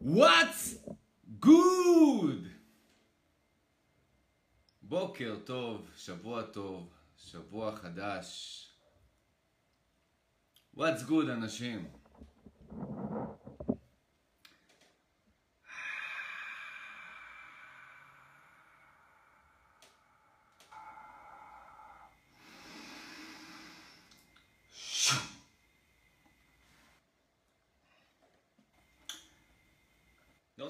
[0.00, 0.78] What's
[1.40, 2.46] good?
[4.82, 8.62] בוקר טוב, שבוע טוב, שבוע חדש.
[10.76, 11.88] What's good אנשים?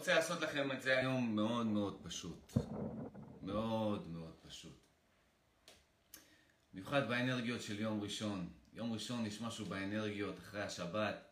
[0.07, 2.53] רוצה לעשות לכם את זה היום מאוד מאוד פשוט.
[3.43, 4.81] מאוד מאוד פשוט.
[6.73, 8.53] במיוחד באנרגיות של יום ראשון.
[8.73, 11.29] יום ראשון יש משהו באנרגיות אחרי השבת,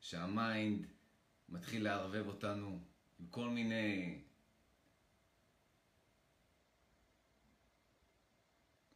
[0.00, 0.86] שה mind
[1.48, 2.80] מתחיל לערבב אותנו
[3.18, 4.20] עם כל מיני...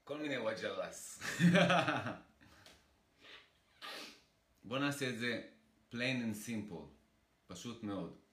[0.04, 1.22] כל מיני וג'ע ראס.
[4.64, 5.48] בואו נעשה את זה
[5.92, 6.82] plain and simple,
[7.46, 8.27] פשוט מאוד.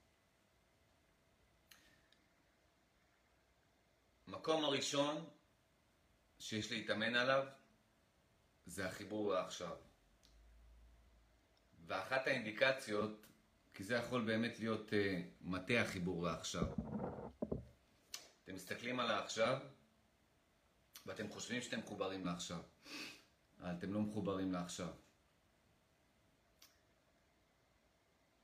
[4.36, 5.24] המקום הראשון
[6.38, 7.46] שיש להתאמן עליו
[8.66, 9.76] זה החיבור לעכשיו.
[11.86, 13.26] ואחת האינדיקציות,
[13.74, 14.94] כי זה יכול באמת להיות uh,
[15.40, 16.66] מטה החיבור לעכשיו.
[18.44, 19.58] אתם מסתכלים על העכשיו
[21.06, 22.60] ואתם חושבים שאתם מחוברים לעכשיו,
[23.60, 24.92] אבל אתם לא מחוברים לעכשיו.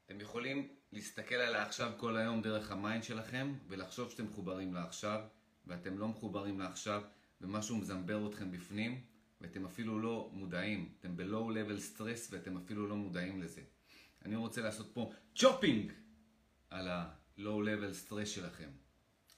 [0.06, 5.24] אתם יכולים להסתכל על העכשיו כל היום דרך ה mind שלכם ולחשוב שאתם מחוברים לעכשיו
[5.66, 7.02] ואתם לא מחוברים לעכשיו
[7.40, 9.04] ומשהו מזמבר אתכם בפנים
[9.40, 10.94] ואתם אפילו לא מודעים.
[11.00, 13.62] אתם ב-low level stress ואתם אפילו לא מודעים לזה.
[14.24, 15.92] אני רוצה לעשות פה chopping
[16.70, 18.70] על ה-low level stress שלכם,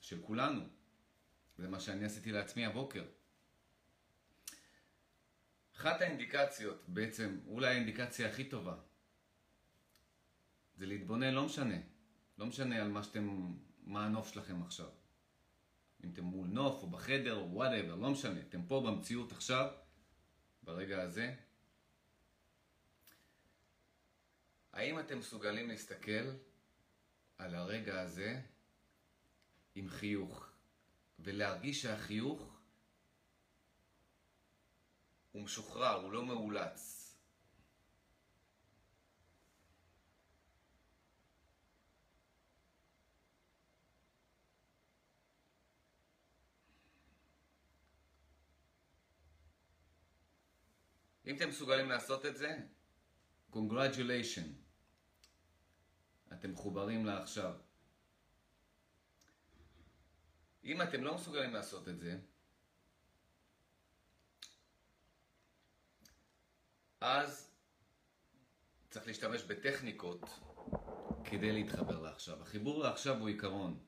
[0.00, 0.62] של כולנו.
[1.58, 3.04] זה מה שאני עשיתי לעצמי הבוקר.
[5.76, 8.76] אחת האינדיקציות, בעצם, אולי האינדיקציה הכי טובה,
[10.76, 11.76] זה להתבונן, לא משנה.
[12.38, 14.88] לא משנה על מה שאתם, מה הנוף שלכם עכשיו.
[16.04, 18.40] אם אתם מול נוף או בחדר או וואטאבר, לא משנה.
[18.40, 19.70] אתם פה במציאות עכשיו,
[20.62, 21.34] ברגע הזה.
[24.72, 26.30] האם אתם מסוגלים להסתכל
[27.38, 28.40] על הרגע הזה
[29.74, 30.48] עם חיוך
[31.18, 32.60] ולהרגיש שהחיוך
[35.32, 37.03] הוא משוחרר, הוא לא מאולץ.
[51.26, 52.58] אם אתם מסוגלים לעשות את זה,
[53.52, 54.48] congratulation.
[56.32, 57.54] אתם מחוברים לעכשיו.
[60.64, 62.18] אם אתם לא מסוגלים לעשות את זה,
[67.00, 67.50] אז
[68.90, 70.20] צריך להשתמש בטכניקות
[71.24, 72.42] כדי להתחבר לעכשיו.
[72.42, 73.84] החיבור לעכשיו הוא עיקרון.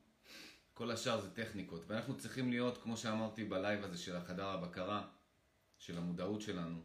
[0.73, 1.83] כל השאר זה טכניקות.
[1.87, 5.07] ואנחנו צריכים להיות, כמו שאמרתי בלייב הזה של החדר הבקרה,
[5.77, 6.83] של המודעות שלנו,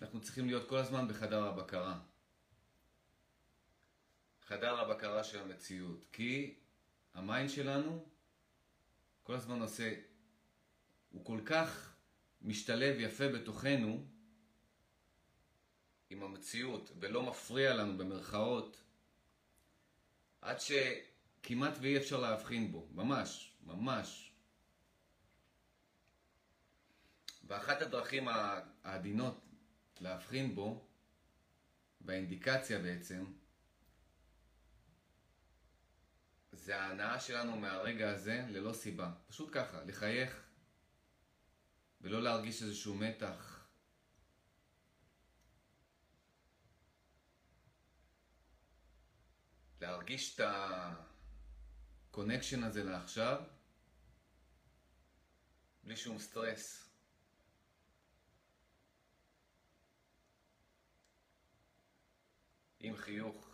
[0.00, 2.00] אנחנו צריכים להיות כל הזמן בחדר הבקרה.
[4.42, 6.06] חדר הבקרה של המציאות.
[6.12, 6.58] כי
[7.14, 8.04] ה mind שלנו
[9.22, 9.94] כל הזמן עושה,
[11.10, 11.94] הוא כל כך
[12.42, 14.06] משתלב יפה בתוכנו
[16.10, 18.82] עם המציאות ולא מפריע לנו במרכאות
[20.40, 24.32] עד שכמעט ואי אפשר להבחין בו, ממש, ממש.
[27.44, 28.28] ואחת הדרכים
[28.84, 29.49] העדינות
[30.00, 30.88] להבחין בו,
[32.00, 33.24] באינדיקציה בעצם,
[36.52, 39.12] זה ההנאה שלנו מהרגע הזה ללא סיבה.
[39.26, 40.46] פשוט ככה, לחייך
[42.00, 43.66] ולא להרגיש איזשהו מתח.
[49.80, 50.40] להרגיש את
[52.10, 53.42] ה connection הזה לעכשיו
[55.84, 56.89] בלי שום סטרס.
[62.80, 63.50] עם חיוך.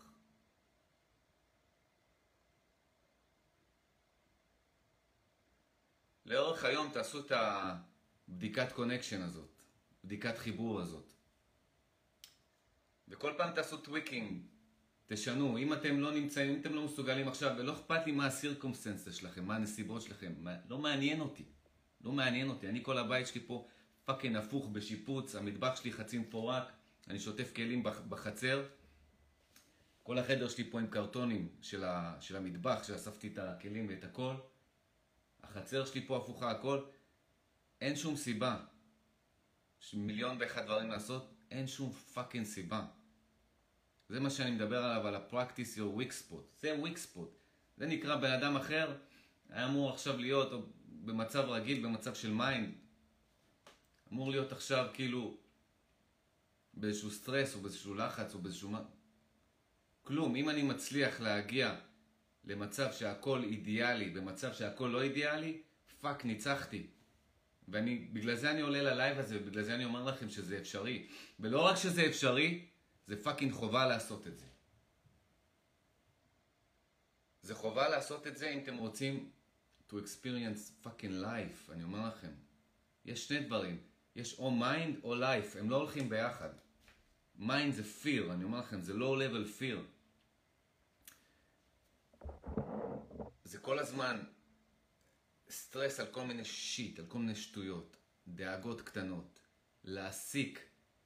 [6.26, 7.32] לאורך היום תעשו את
[8.28, 9.62] הבדיקת connection הזאת,
[10.04, 11.12] בדיקת חיבור הזאת.
[13.08, 14.42] וכל פעם תעשו tweaking,
[15.06, 15.58] תשנו.
[15.58, 19.12] אם אתם לא נמצאים, אם אתם לא מסוגלים עכשיו, ולא אכפת לי מה ה circumstances
[19.12, 21.44] שלכם, מה הנסיבות שלכם, מה, לא מעניין אותי.
[22.00, 22.68] לא מעניין אותי.
[22.68, 23.68] אני כל הבית שלי פה
[24.04, 26.72] fucking הפוך בשיפוץ, המטבח שלי חצי מפורק,
[27.08, 28.66] אני שוטף כלים בחצר.
[30.06, 34.34] כל החדר שלי פה עם קרטונים של, ה, של המטבח, שאספתי את הכלים ואת הכל.
[35.42, 36.84] החצר שלי פה הפוכה, הכל.
[37.80, 38.56] אין שום סיבה.
[39.82, 42.86] יש מיליון ואחד דברים לעשות, אין שום fucking סיבה.
[44.08, 46.60] זה מה שאני מדבר עליו, על ה-practice your weak spot.
[46.60, 47.28] זה weak spot.
[47.76, 48.96] זה נקרא בן אדם אחר,
[49.48, 50.52] היה אמור עכשיו להיות
[50.88, 52.74] במצב רגיל, במצב של mind.
[54.12, 55.36] אמור להיות עכשיו כאילו
[56.74, 58.70] באיזשהו סטרס או באיזשהו לחץ או באיזשהו...
[60.06, 60.36] כלום.
[60.36, 61.74] אם אני מצליח להגיע
[62.44, 65.62] למצב שהכל אידיאלי, במצב שהכל לא אידיאלי,
[66.00, 66.86] fuck, ניצחתי.
[67.68, 71.06] ואני, בגלל זה אני עולה ללייב הזה, ובגלל זה אני אומר לכם שזה אפשרי.
[71.40, 72.66] ולא רק שזה אפשרי,
[73.06, 74.46] זה fucking חובה לעשות את זה.
[77.42, 79.30] זה חובה לעשות את זה אם אתם רוצים
[79.90, 82.32] to experience fucking life, אני אומר לכם.
[83.04, 83.78] יש שני דברים,
[84.16, 86.50] יש או mind או life, הם לא הולכים ביחד.
[87.40, 89.95] mind זה fear, אני אומר לכם, זה low level fear.
[93.44, 94.24] זה כל הזמן
[95.50, 97.96] סטרס על כל מיני shit, על כל מיני שטויות,
[98.28, 99.40] דאגות קטנות,
[99.84, 100.60] להעסיק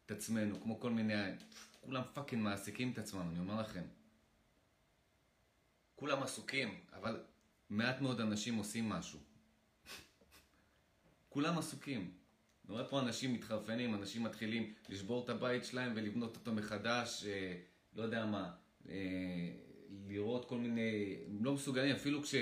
[0.06, 1.14] את עצמנו, כמו כל מיני,
[1.80, 3.84] כולם פאקינג מעסיקים את עצמם, אני אומר לכם.
[5.94, 7.24] כולם עסוקים, אבל
[7.70, 9.18] מעט מאוד אנשים עושים משהו.
[11.28, 12.20] כולם עסוקים.
[12.64, 17.60] אני רואה פה אנשים מתחרפנים, אנשים מתחילים לשבור את הבית שלהם ולבנות אותו מחדש, אה,
[17.92, 18.50] לא יודע מה,
[18.88, 18.94] אה,
[20.08, 22.34] לראות כל מיני, הם לא מסוגלים, אפילו כש,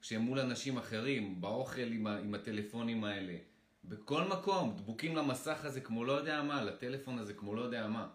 [0.00, 3.36] כשהם מול אנשים אחרים, באוכל עם, ה, עם הטלפונים האלה,
[3.84, 8.08] בכל מקום, דבוקים למסך הזה כמו לא יודע מה, לטלפון הזה כמו לא יודע מה.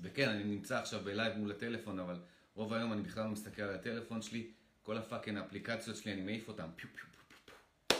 [0.00, 2.20] וכן, אני נמצא עכשיו בלייב מול הטלפון, אבל
[2.54, 4.50] רוב היום אני בכלל לא מסתכל על הטלפון שלי,
[4.82, 7.98] כל ה fucking האפליקציות שלי, אני מעיף אותן, פיו פיו פיו פיו.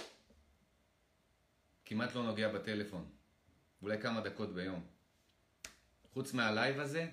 [1.85, 3.05] כמעט לא נוגע בטלפון,
[3.83, 4.81] אולי כמה דקות ביום.
[6.13, 7.09] חוץ מהלייב הזה,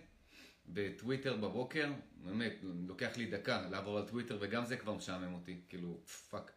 [0.73, 1.91] בטוויטר בבוקר,
[2.23, 6.51] באמת, לוקח לי דקה לעבור על טוויטר, וגם זה כבר משעמם אותי, כאילו, fuck,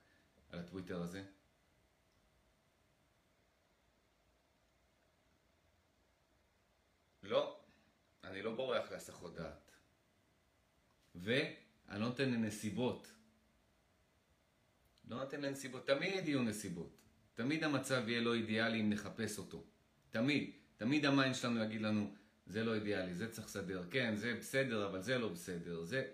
[0.51, 1.25] על הטוויטר הזה.
[7.23, 7.61] לא,
[8.25, 9.73] אני לא בורח להסחות דעת.
[11.15, 13.13] ואני לא נותן לנסיבות.
[15.09, 16.97] לא נותן לנסיבות, תמיד יהיו נסיבות.
[17.35, 19.65] תמיד המצב יהיה לא אידיאלי אם נחפש אותו.
[20.11, 20.51] תמיד.
[20.77, 22.15] תמיד ה mind שלנו יגיד לנו,
[22.47, 23.85] זה לא אידיאלי, זה צריך לסדר.
[23.91, 25.85] כן, זה בסדר, אבל זה לא בסדר.
[25.85, 26.13] זה...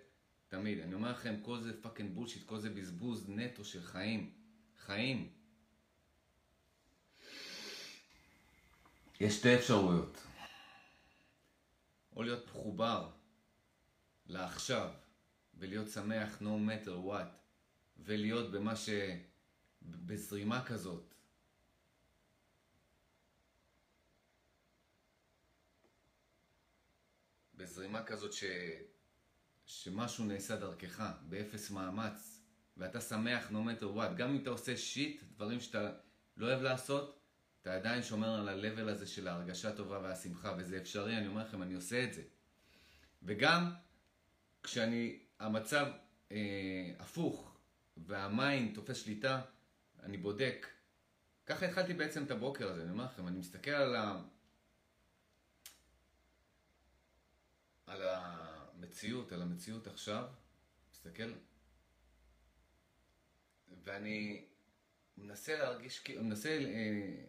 [0.49, 0.79] תמיד.
[0.79, 4.33] אני אומר לכם, כל זה fucking bullshit, כל זה בזבוז נטו של חיים.
[4.79, 5.33] חיים.
[9.21, 10.23] יש שתי אפשרויות.
[12.17, 13.11] או להיות מחובר
[14.27, 14.91] לעכשיו,
[15.55, 17.29] ולהיות שמח no matter what,
[17.99, 18.91] ולהיות במה ש...
[19.83, 21.08] בזרימה כזאת.
[27.59, 28.45] בזרימה כזאת ש...
[29.67, 32.41] שמשהו נעשה דרכך, באפס מאמץ,
[32.77, 35.93] ואתה שמח no matter what, גם אם אתה עושה שיט, דברים שאתה
[36.37, 37.21] לא אוהב לעשות,
[37.63, 41.63] אתה עדיין שומר על ה-level הזה של ההרגשה הטובה והשמחה, וזה אפשרי, אני אומר לכם,
[41.63, 42.23] אני עושה את זה.
[43.23, 43.73] וגם
[44.63, 45.87] כשאני, המצב
[46.33, 47.57] אה, הפוך,
[47.97, 49.41] והמיינד תופס שליטה,
[50.03, 50.67] אני בודק.
[51.47, 54.23] ככה התחלתי בעצם את הבוקר הזה, אני אומר לכם, אני מסתכל על ה...
[57.89, 60.25] על המציאות, על המציאות עכשיו,
[60.93, 61.33] מסתכל,
[63.85, 64.45] ואני
[65.17, 67.25] מנסה להרגיש, מנסה אה,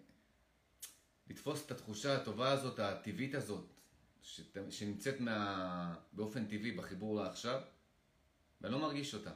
[1.28, 3.66] לתפוס את התחושה הטובה הזאת, הטבעית הזאת,
[4.70, 5.96] שנמצאת מה...
[6.12, 7.62] באופן טבעי בחיבור לעכשיו,
[8.62, 9.32] ואני לא מרגיש אותה.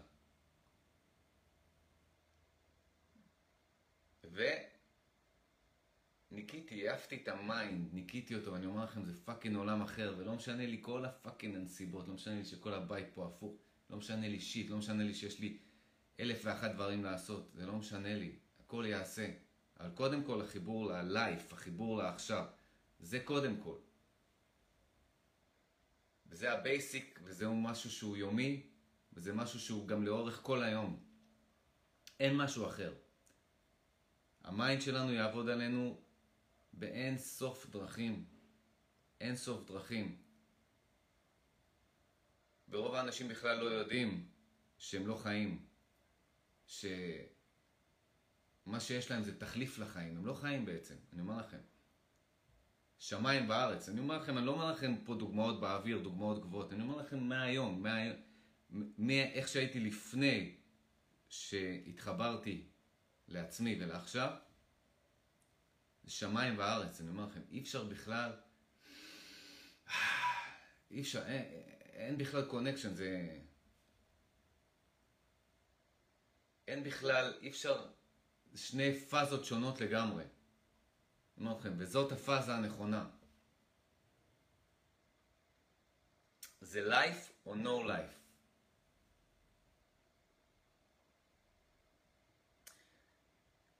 [6.34, 10.34] וניקיתי, העפתי את ה mind, ניקיתי אותו, ואני אומר לכם, זה fucking עולם אחר, ולא
[10.34, 13.56] משנה לי כל ה fucking הנסיבות, לא משנה לי שכל הבית פה הפוך,
[13.90, 15.58] לא משנה לי shit, לא משנה לי שיש לי
[16.20, 19.30] אלף ואחת דברים לעשות, זה לא משנה לי, הכל יעשה.
[19.80, 22.46] אבל קודם כל החיבור ל-life, החיבור לעכשיו,
[23.00, 23.78] זה קודם כל.
[26.28, 28.63] וזה ה basic, וזהו משהו שהוא יומי,
[29.13, 31.04] וזה משהו שהוא גם לאורך כל היום.
[32.20, 32.94] אין משהו אחר.
[34.44, 36.02] ה mind שלנו יעבוד עלינו
[36.74, 38.25] באין סוף דרכים.
[39.22, 40.18] אין סוף דרכים.
[42.70, 44.30] ורוב האנשים בכלל לא יודעים
[44.77, 45.65] שהם לא חיים.
[46.65, 46.89] שמה
[48.80, 50.18] שיש להם זה תחליף לחיים.
[50.18, 51.60] הם לא חיים בעצם, אני אומר לכם.
[53.00, 53.89] שמיים וארץ.
[53.89, 56.74] אני אומר לכם, אני לא אומר לכם פה דוגמאות באוויר, דוגמאות גבוהות.
[56.74, 58.18] אני אומר לכם מהיום, מהיום,
[58.98, 60.56] מאיך שהייתי לפני
[61.30, 62.68] שהתחברתי
[63.27, 64.36] לעצמי ולעכשיו,
[66.03, 68.31] זה שמיים וארץ, אני אומר לכם, אי אפשר בכלל,
[70.91, 71.43] אי אפשר, אין,
[71.93, 73.39] אין בכלל קונקשן, זה...
[76.67, 77.88] אין בכלל, אי אפשר,
[78.55, 80.24] שני פאזות שונות לגמרי.
[80.24, 83.10] אני אומר לכם, וזאת הפאזה הנכונה.
[86.62, 88.13] זה life או no life.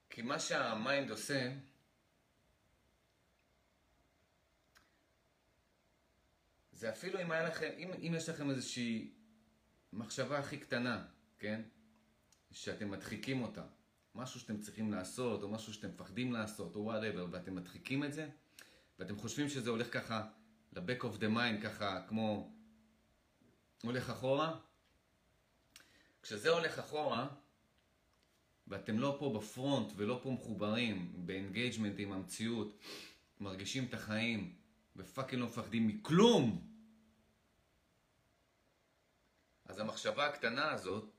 [0.10, 1.52] כי מה שהמיינד עושה,
[6.84, 9.12] זה אפילו אם היה לכם, אם, אם יש לכם איזושהי
[9.94, 11.06] מחשבה הכי קטנה,
[11.40, 11.62] כן?
[12.52, 13.64] שאתם מדחיקים אותה.
[14.16, 18.30] משהו שאתם צריכים לעשות, או משהו שאתם מפחדים לעשות, או whatever, ואתם מדחיקים את זה,
[19.00, 20.28] ואתם חושבים שזה הולך ככה
[20.74, 22.54] ל-back of the mind, ככה כמו
[23.84, 24.60] הולך אחורה.
[26.24, 27.28] כשזה הולך אחורה,
[28.68, 32.78] ואתם לא פה ב front ולא פה מחוברים, ב engagement עם המציאות,
[33.40, 34.56] מרגישים את החיים,
[34.96, 36.73] ו fucking לא מפחדים מכלום,
[39.74, 41.12] אז המחשבה הקטנה הזאת,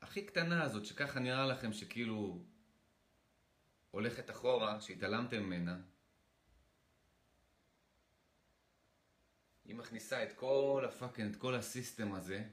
[0.00, 2.44] הכי קטנה הזאת, שככה נראה לכם שכאילו
[3.90, 5.80] הולכת אחורה, שהתעלמתם ממנה,
[9.64, 12.44] היא מכניסה את כל ה fucking, את כל ה system הזה,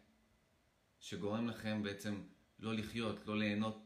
[0.99, 2.21] שגורם לכם בעצם
[2.59, 3.85] לא לחיות, לא ליהנות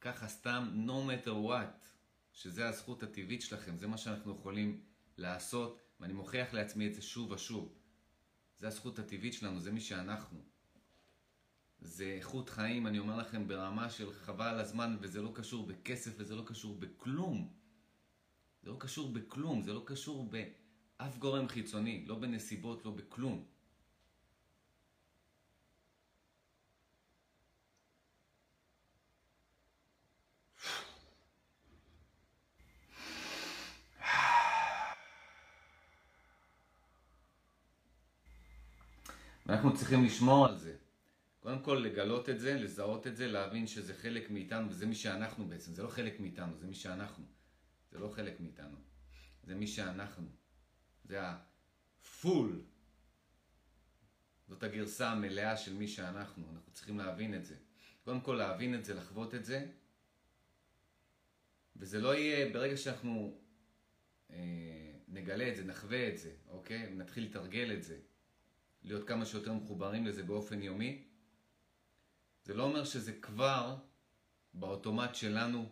[0.00, 1.84] ככה סתם, no matter what,
[2.32, 4.84] שזה הזכות הטבעית שלכם, זה מה שאנחנו יכולים
[5.16, 7.74] לעשות, ואני מוכיח לעצמי את זה שוב ושוב.
[8.58, 10.53] זה הזכות הטבעית שלנו, זה מי שאנחנו.
[11.84, 16.36] זה איכות חיים, אני אומר לכם, ברמה של חבל הזמן, וזה לא קשור בכסף וזה
[16.36, 17.48] לא קשור בכלום.
[18.62, 23.44] זה לא קשור בכלום, זה לא קשור באף גורם חיצוני, לא בנסיבות, לא בכלום.
[39.46, 40.83] ואנחנו צריכים לשמור על זה.
[41.44, 45.48] קודם כל לגלות את זה, לזהות את זה, להבין שזה חלק מאיתנו, וזה מי שאנחנו
[45.48, 47.24] בעצם, זה לא חלק מאיתנו, זה מי שאנחנו.
[47.90, 48.76] זה לא חלק מאיתנו,
[49.42, 50.28] זה מי שאנחנו.
[51.04, 52.62] זה הפול.
[54.48, 57.56] זאת הגרסה המלאה של מי שאנחנו, אנחנו צריכים להבין את זה.
[58.04, 59.66] קודם כל להבין את זה, לחוות את זה,
[61.76, 63.40] וזה לא יהיה, ברגע שאנחנו
[64.30, 64.36] אה,
[65.08, 66.94] נגלה את זה, נחווה את זה, אוקיי?
[66.94, 67.98] נתחיל לתרגל את זה,
[68.82, 71.13] להיות כמה שיותר מחוברים לזה באופן יומי,
[72.44, 73.76] זה לא אומר שזה כבר
[74.54, 75.68] באוטומט שלנו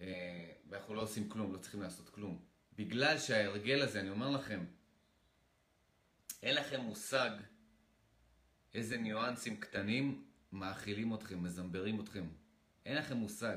[0.00, 2.44] אה, ואנחנו לא עושים כלום, לא צריכים לעשות כלום.
[2.72, 4.64] בגלל שההרגל הזה, אני אומר לכם,
[6.42, 7.30] אין לכם מושג
[8.74, 12.26] איזה ניואנסים קטנים מאכילים אתכם, מזמברים אתכם.
[12.86, 13.56] אין לכם מושג.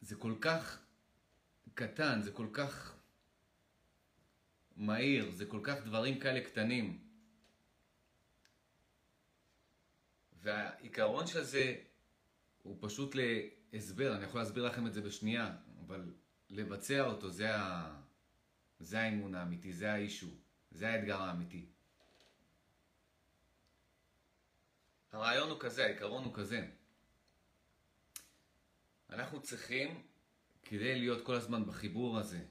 [0.00, 0.82] זה כל כך
[1.74, 2.94] קטן, זה כל כך
[4.76, 7.05] מהיר, זה כל כך דברים כאלה קטנים.
[10.46, 11.76] והעיקרון של זה
[12.62, 13.14] הוא פשוט
[13.72, 16.14] להסבר, אני יכול להסביר לכם את זה בשנייה, אבל
[16.50, 17.94] לבצע אותו זה, ה...
[18.80, 20.26] זה האימון האמיתי, זה האישו,
[20.70, 21.66] זה האתגר האמיתי.
[25.12, 26.68] הרעיון הוא כזה, העיקרון הוא כזה.
[29.10, 30.02] אנחנו צריכים,
[30.64, 32.44] כדי להיות כל הזמן בחיבור הזה,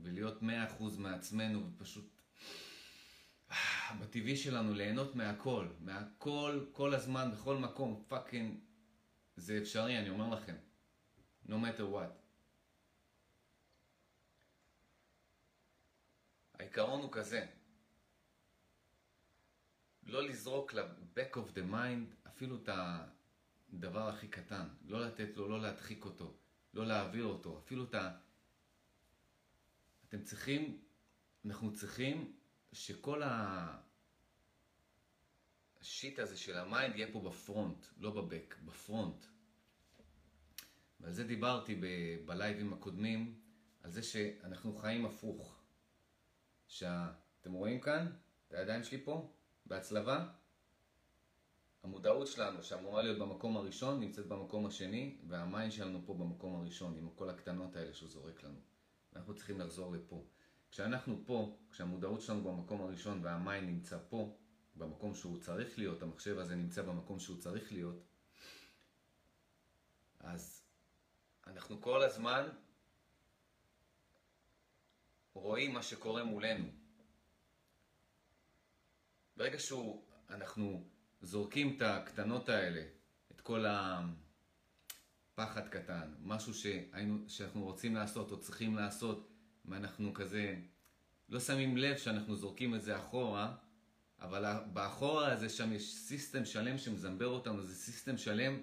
[0.00, 2.19] ולהיות מאה אחוז מעצמנו, ופשוט
[4.00, 8.58] בטבעי שלנו ליהנות מהכל, מהכל, כל הזמן, בכל מקום, פאקינג,
[9.36, 10.56] זה אפשרי, אני אומר לכם.
[11.50, 12.12] no matter what.
[16.54, 17.46] העיקרון הוא כזה,
[20.02, 22.68] לא לזרוק ל-back of the mind אפילו את
[23.72, 26.36] הדבר הכי קטן, לא לתת לו, לא להדחיק אותו,
[26.74, 28.16] לא להעביר אותו, אפילו את ה...
[30.08, 30.82] אתם צריכים,
[31.44, 32.36] אנחנו צריכים
[32.72, 33.22] שכל
[35.80, 39.26] השיט הזה של ה-mind יהיה פה ב-front, לא ב-back, ב-front.
[41.00, 43.40] ועל זה דיברתי ב- ב-לייבים הקודמים,
[43.82, 45.60] על זה שאנחנו חיים הפוך.
[46.68, 48.12] שאתם רואים כאן
[48.48, 49.32] את הידיים שלי פה,
[49.66, 50.28] בהצלבה?
[51.82, 57.10] המודעות שלנו, שאמורה להיות במקום הראשון, נמצאת במקום השני, וה-mind שלנו פה במקום הראשון, עם
[57.14, 58.58] כל הקטנות האלה שהוא זורק לנו.
[59.16, 60.24] אנחנו צריכים לחזור לפה.
[60.70, 64.36] כשאנחנו פה, כשהמודעות שלנו במקום הראשון וה-mind נמצא פה,
[64.74, 68.02] במקום שהוא צריך להיות, המחשב הזה נמצא במקום שהוא צריך להיות,
[70.20, 70.64] אז
[71.46, 72.48] אנחנו כל הזמן
[75.32, 76.68] רואים מה שקורה מולנו.
[79.36, 80.88] ברגע שאנחנו
[81.20, 82.82] זורקים את הקטנות האלה,
[83.32, 83.64] את כל
[85.34, 86.54] הפחד קטן, משהו
[87.28, 89.29] שאנחנו רוצים לעשות או צריכים לעשות,
[89.64, 90.56] ואנחנו כזה
[91.28, 93.56] לא שמים לב שאנחנו זורקים את זה אחורה,
[94.20, 98.62] אבל באחורה הזה שם יש system שלם שמזמבר אותנו, זה system שלם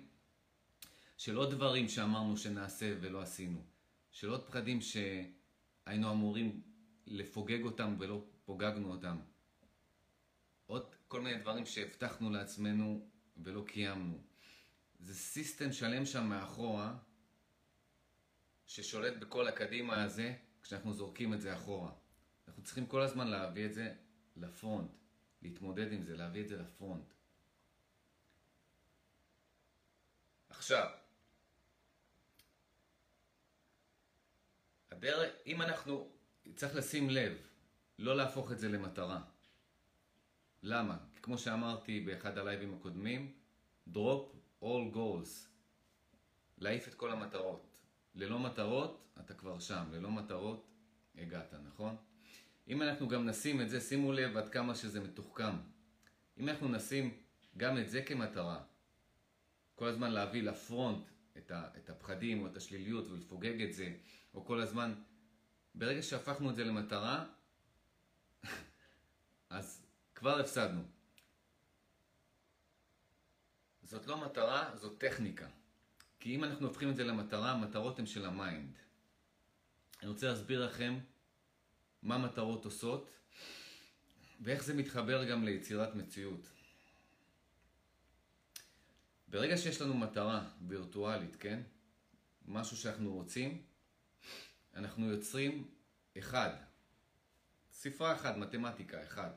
[1.18, 3.62] של עוד דברים שאמרנו שנעשה ולא עשינו,
[4.12, 6.62] של עוד פחדים שהיינו אמורים
[7.06, 9.18] לפוגג אותם ולא פוגגנו אותם,
[10.66, 14.18] עוד כל מיני דברים שהבטחנו לעצמנו ולא קיימנו.
[15.00, 16.98] זה סיסטם שלם שם מאחורה,
[18.68, 20.34] ששולט בכל הקדימה הזה,
[20.68, 21.92] כשאנחנו זורקים את זה אחורה.
[22.48, 23.94] אנחנו צריכים כל הזמן להביא את זה
[24.36, 24.92] לפרונט,
[25.42, 27.14] להתמודד עם זה, להביא את זה לפרונט.
[30.50, 30.90] עכשיו,
[34.92, 36.12] הדרך, אם אנחנו,
[36.56, 37.38] צריך לשים לב,
[38.00, 39.22] לא להפוך את זה למטרה.
[40.64, 40.98] למה?
[41.16, 43.34] כי כמו שאמרתי באחד הלייבים הקודמים,
[43.94, 45.48] drop all goals.
[46.58, 47.67] להעיף את כל המטרות.
[48.18, 49.86] ללא מטרות, אתה כבר שם.
[49.92, 50.68] ללא מטרות,
[51.16, 51.96] הגעת, נכון?
[52.68, 55.56] אם אנחנו גם נשים את זה, שימו לב עד כמה שזה מתוחכם.
[56.38, 57.18] אם אנחנו נשים
[57.58, 58.64] גם את זה כמטרה,
[59.76, 63.96] כל הזמן להביא ל-front את, ה, את הפחדים או את השליליות ולפוגג את זה,
[64.34, 64.94] או כל הזמן,
[65.76, 67.26] ברגע שהפכנו את זה למטרה,
[69.50, 70.82] אז כבר הפסדנו.
[73.84, 75.48] זאת לא מטרה, זאת טכניקה.
[76.28, 78.78] כי אם אנחנו הופכים את זה למטרה, המטרות הן של ה-mind.
[80.02, 81.00] אני רוצה להסביר לכם
[82.02, 83.10] מה מטרות עושות
[84.42, 86.50] ואיך זה מתחבר גם ליצירת מציאות.
[89.28, 91.62] ברגע שיש לנו מטרה וירטואלית, כן?
[92.46, 93.64] משהו שאנחנו רוצים,
[94.76, 95.72] אנחנו יוצרים
[96.18, 96.56] אחד.
[97.72, 99.32] ספרה אחת, מתמטיקה, אחד.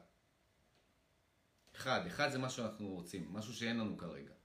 [1.77, 4.40] אחד, אחד זה מה שאנחנו רוצים, משהו שאין לנו כרגע.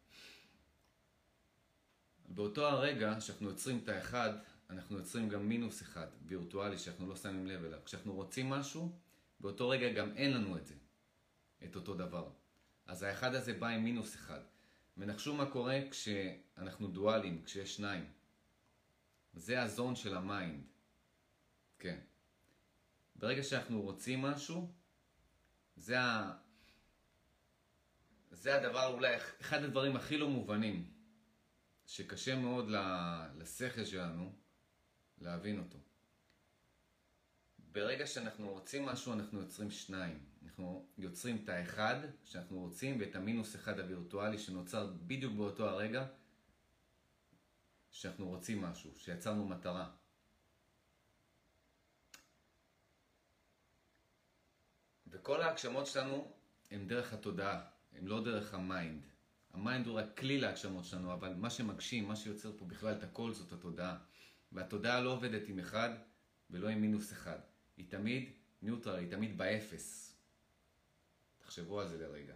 [2.36, 4.34] באותו הרגע שאנחנו יוצרים את האחד,
[4.70, 7.80] אנחנו יוצרים גם מינוס אחד, וירטואלי, שאנחנו לא שמים לב אליו.
[7.86, 8.92] כשאנחנו רוצים משהו,
[9.40, 10.76] באותו רגע גם אין לנו את זה,
[11.64, 12.30] את אותו דבר.
[12.86, 14.40] אז האחד הזה בא עם מינוס אחד.
[14.98, 18.06] ונחשו מה קורה כשאנחנו דואליים, כשיש שניים.
[19.34, 20.64] זה ה-zone של ה-mind.
[21.80, 22.00] כן.
[23.16, 24.72] ברגע שאנחנו רוצים משהו,
[25.76, 26.34] זה, ה...
[28.32, 30.95] זה הדבר אולי, אחד הדברים הכי לא מובנים,
[31.86, 32.70] שקשה מאוד
[33.38, 34.32] לשכל שלנו
[35.18, 35.78] להבין אותו.
[37.60, 40.26] ברגע שאנחנו רוצים משהו, אנחנו יוצרים שניים.
[40.44, 41.96] אנחנו יוצרים את האחד
[42.26, 46.06] שאנחנו רוצים ואת המינוס אחד הווירטואלי שנוצר בדיוק באותו הרגע
[47.92, 49.92] שאנחנו רוצים משהו, שיצרנו מטרה.
[55.08, 56.32] וכל ההגשמות שלנו
[56.72, 59.06] הן דרך התודעה, הן לא דרך ה-mind.
[59.56, 63.34] ה-mind הוא רק כלי להגשמות שלנו, אבל מה שמגשים, מה שיוצר פה בכלל את הכל
[63.34, 63.98] זאת התודעה.
[64.52, 65.90] והתודעה לא עובדת עם אחד
[66.50, 67.40] ולא עם מינוס אחד.
[67.78, 70.18] היא תמיד neutral, היא תמיד באפס.
[71.38, 72.36] תחשבו על זה לרגע.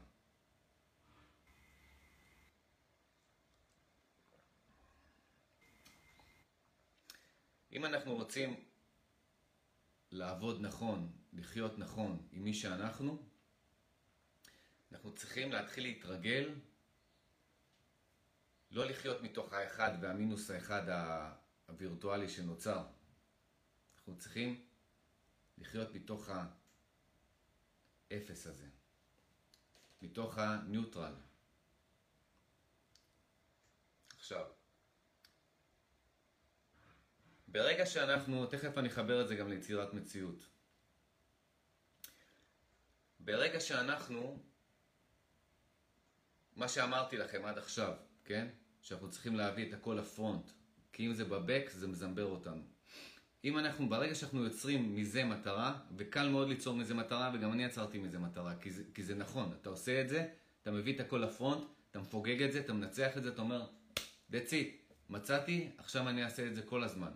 [7.72, 8.64] אם אנחנו רוצים
[10.12, 13.24] לעבוד נכון, לחיות נכון עם מי שאנחנו,
[14.92, 16.56] אנחנו צריכים להתחיל להתרגל
[18.72, 20.84] לא לחיות מתוך האחד והמינוס האחד
[21.68, 22.86] הווירטואלי שנוצר.
[23.98, 24.66] אנחנו צריכים
[25.58, 26.30] לחיות מתוך
[28.12, 28.68] האפס הזה,
[30.02, 31.14] מתוך הניוטרל.
[34.18, 34.46] עכשיו,
[37.48, 40.48] ברגע שאנחנו, תכף אני אחבר את זה גם ליצירת מציאות.
[43.20, 44.44] ברגע שאנחנו,
[46.56, 47.94] מה שאמרתי לכם עד עכשיו,
[48.30, 48.48] כן?
[48.82, 50.52] שאנחנו צריכים להביא את הכל לפרונט,
[50.94, 52.62] כי אם זה בבק זה מזמבר אותנו.
[53.44, 57.98] אם אנחנו, ברגע שאנחנו יוצרים מזה מטרה, וקל מאוד ליצור מזה מטרה, וגם אני יצרתי
[57.98, 60.28] מזה מטרה, כי זה, כי זה נכון, אתה עושה את זה,
[60.62, 63.68] אתה מביא את הכל לפרונט, אתה מפוגג את זה, אתה מנצח את זה, אתה אומר,
[64.32, 67.12] that's it, מצאתי, עכשיו אני אעשה את זה כל הזמן.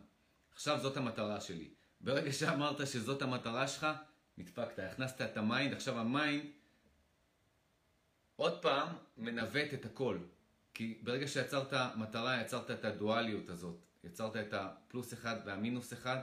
[0.52, 1.70] עכשיו זאת המטרה שלי.
[2.02, 3.88] ברגע שאמרת שזאת המטרה שלך,
[4.38, 6.44] נדפקת, הכנסת את ה-mind, עכשיו ה-mind
[8.36, 10.18] עוד פעם מנווט את הכל.
[10.74, 13.86] כי ברגע שיצרת מטרה, יצרת את הדואליות הזאת.
[14.04, 16.18] יצרת את הפלוס אחד והמינוס אחד,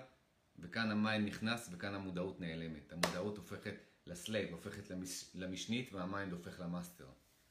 [0.58, 2.92] וכאן ה-mind נכנס וכאן המודעות נעלמת.
[2.92, 3.74] המודעות הופכת
[4.06, 5.24] ל-slave, הופכת למש...
[5.34, 7.06] למשנית וה-mind הופך ל-master.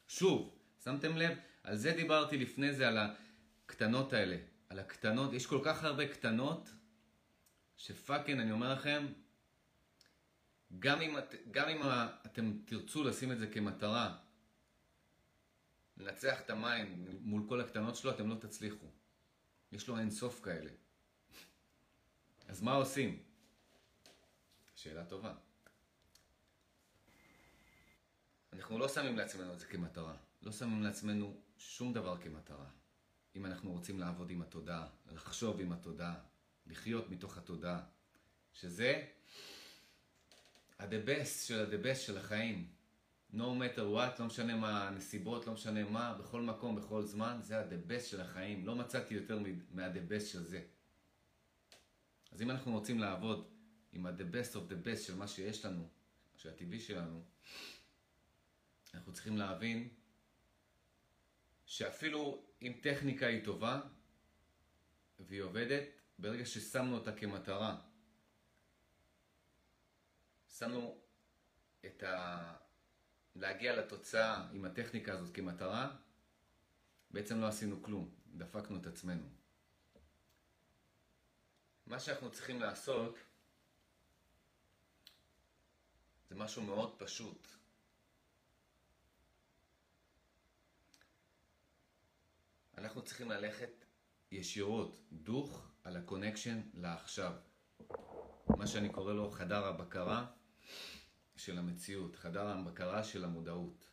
[0.07, 1.37] שוב, שמתם לב?
[1.63, 4.37] על זה דיברתי לפני זה, על הקטנות האלה.
[4.69, 6.69] על הקטנות, יש כל כך הרבה קטנות,
[7.77, 9.05] שפאקינג, אני אומר לכם,
[10.79, 11.81] גם אם, את, גם אם
[12.25, 14.17] אתם תרצו לשים את זה כמטרה,
[15.99, 18.85] לנצח את ה-mind מול כל הקטנות שלו, אתם לא תצליחו.
[19.71, 20.71] יש לו אין סוף כאלה.
[22.47, 23.23] אז מה עושים?
[24.75, 25.33] שאלה טובה.
[28.53, 30.15] אנחנו לא שמים לעצמנו את זה כמטרה.
[30.41, 32.69] לא שמים לעצמנו שום דבר כמטרה.
[33.35, 36.19] אם אנחנו רוצים לעבוד עם התודעה, לחשוב עם התודעה,
[36.67, 37.81] לחיות מתוך התודעה,
[38.53, 39.05] שזה
[40.79, 42.78] ה-the best של ה-the best של החיים.
[43.33, 47.59] No matter what, לא משנה מה הנסיבות, לא משנה מה, בכל מקום, בכל זמן, זה
[47.59, 48.65] ה-the best של החיים.
[48.65, 49.39] לא מצאתי יותר
[49.71, 50.61] מה-the best של זה.
[52.31, 53.49] אז אם אנחנו רוצים לעבוד
[53.91, 55.87] עם ה-the best of the best של מה שיש לנו,
[56.35, 57.23] שהטבעי שלנו,
[58.93, 59.89] אנחנו צריכים להבין
[61.65, 63.81] שאפילו אם טכניקה היא טובה
[65.19, 65.83] והיא עובדת,
[66.19, 67.81] ברגע ששמנו אותה כמטרה,
[70.57, 70.97] שמנו
[71.85, 72.68] את ה...
[73.39, 75.95] להגיע לתוצאה עם הטכניקה הזאת כמטרה,
[77.11, 79.29] בעצם לא עשינו כלום, דפקנו את עצמנו.
[81.85, 83.17] מה שאנחנו צריכים לעשות
[86.29, 87.47] זה משהו מאוד פשוט.
[92.77, 93.85] אנחנו צריכים ללכת
[94.31, 97.33] ישירות, דוך, על ה-connection לעכשיו.
[98.57, 100.31] מה שאני קורא לו חדר הבקרה
[101.39, 103.89] של המציאות, חדר הבקרה של המודעות.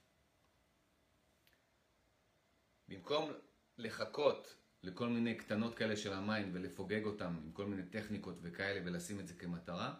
[2.88, 3.30] במקום
[3.78, 9.20] לחכות לכל מיני קטנות כאלה של ה-mind ולפוגג אותם עם כל מיני טכניקות וכאלה ולשים
[9.20, 9.94] את זה כמטרה,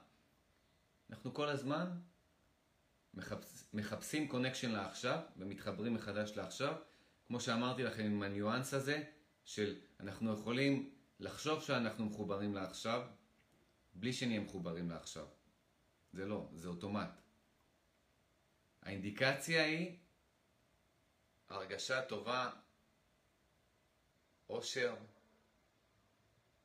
[1.11, 2.01] אנחנו כל הזמן
[3.15, 6.75] מחפש, מחפשים connection לעכשיו ומתחברים מחדש לעכשיו,
[7.27, 9.05] כמו שאמרתי לכם עם הניואנס הזה
[9.45, 13.03] של אנחנו יכולים לחשוב שאנחנו מחוברים לעכשיו
[13.95, 15.27] בלי שנהיה מחוברים לעכשיו.
[16.13, 17.26] זה לא, זה אוטומט.
[18.87, 19.99] האינדיקציה היא
[21.49, 22.51] הרגשה טובה,
[24.49, 24.95] אושר,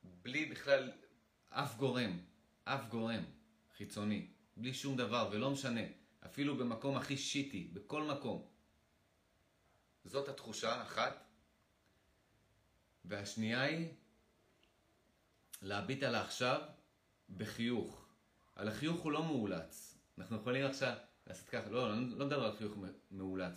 [0.02, 0.92] בלי בכלל
[1.48, 2.18] אף גורם,
[2.64, 3.24] אף גורם
[3.76, 5.80] חיצוני, בלי שום דבר, ולא משנה,
[6.26, 8.48] אפילו במקום הכי שיטי, בכל מקום.
[10.04, 11.24] זאת התחושה, אחת.
[13.04, 13.88] והשנייה היא
[15.62, 16.62] להביט על העכשיו
[17.36, 18.08] בחיוך.
[18.54, 19.98] על החיוך הוא לא מאולץ.
[20.18, 22.76] אנחנו יכולים עכשיו לעשות ככה, לא, אני לא מדבר על חיוך
[23.10, 23.52] מאולץ.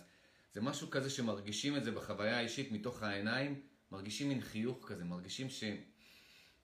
[0.52, 5.48] זה משהו כזה שמרגישים את זה בחוויה האישית מתוך העיניים, מרגישים מין חיוך כזה, מרגישים
[5.50, 5.64] ש...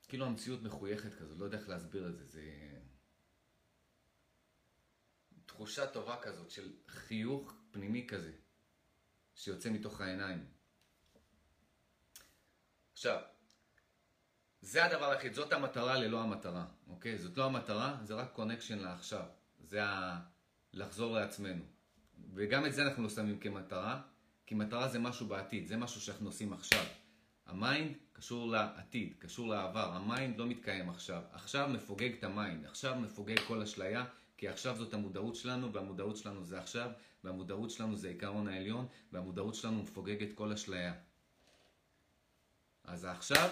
[0.07, 2.41] כאילו המציאות מחויכת כזו, לא יודע איך להסביר את זה, זה...
[5.45, 8.31] תחושה טובה כזאת של חיוך פנימי כזה,
[9.35, 10.45] שיוצא מתוך העיניים.
[12.93, 13.21] עכשיו,
[14.61, 17.17] זה הדבר היחיד, זאת המטרה ללא המטרה, אוקיי?
[17.17, 19.25] זאת לא המטרה, זה רק connection לעכשיו.
[19.59, 20.19] זה ה...
[20.73, 21.63] לחזור לעצמנו.
[22.33, 24.01] וגם את זה אנחנו לא שמים כמטרה,
[24.45, 26.85] כי מטרה זה משהו בעתיד, זה משהו שאנחנו עושים עכשיו.
[27.45, 31.21] ה-mind קשור לעתיד, קשור לעבר, ה-mind לא מתקיים עכשיו.
[31.31, 34.05] עכשיו מפוגג את ה-mind, עכשיו מפוגג כל אשליה,
[34.37, 36.91] כי עכשיו זאת המודעות שלנו, והמודעות שלנו זה עכשיו,
[37.23, 40.93] והמודעות שלנו זה עיקרון העליון, והמודעות שלנו מפוגגת כל אשליה.
[42.83, 43.49] אז העכשיו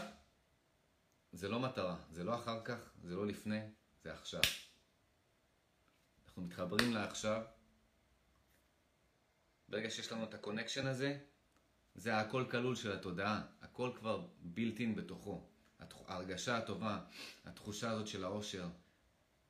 [1.32, 3.60] זה לא מטרה, זה לא אחר כך, זה לא לפני,
[4.04, 4.42] זה עכשיו.
[6.32, 7.44] אנחנו מתחברים לעכשיו.
[9.70, 11.20] ברגע שיש לנו את ה-connection הזה,
[11.96, 15.48] זה הכל כלול של התודעה, הכל כבר built בתוכו.
[16.08, 17.00] ההרגשה הטובה,
[17.46, 18.70] התחושה הזאת של האושר,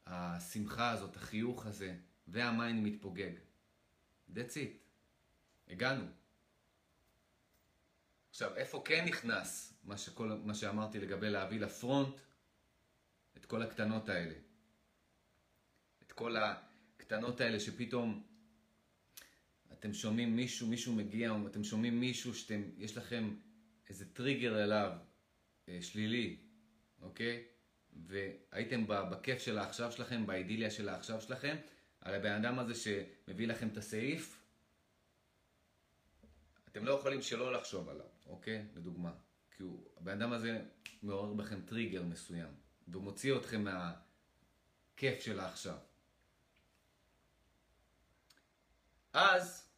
[0.05, 1.95] השמחה הזאת, החיוך הזה,
[2.27, 3.31] וה-mind מתפוגג.
[4.29, 4.77] That's it.
[5.67, 6.05] הגענו.
[8.29, 12.15] עכשיו, איפה כן נכנס מה, שכל, מה שאמרתי לגבי להביא לפרונט
[13.37, 14.35] את כל הקטנות האלה?
[16.03, 16.35] את כל
[17.01, 18.23] הקטנות האלה שפתאום
[19.73, 23.35] אתם שומעים מישהו, מישהו מגיע, או אתם שומעים מישהו שאתם, יש לכם
[23.89, 24.91] איזה טריגר אליו,
[25.69, 26.37] אה, שלילי,
[27.01, 27.43] אוקיי?
[27.93, 31.55] והייתם בכיף של העכשיו שלכם, באידיליה של העכשיו שלכם,
[32.01, 34.41] על הבן אדם הזה שמביא לכם את הסעיף,
[36.67, 38.65] אתם לא יכולים שלא לחשוב עליו, אוקיי?
[38.75, 39.11] לדוגמה.
[39.57, 40.61] כי הוא, הבן אדם הזה
[41.03, 42.53] מעורר בכם טריגר מסוים,
[42.87, 45.77] והוא מוציא אתכם מהכיף של העכשיו.
[49.13, 49.69] אז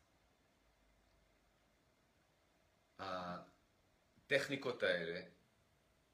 [2.99, 5.21] הטכניקות האלה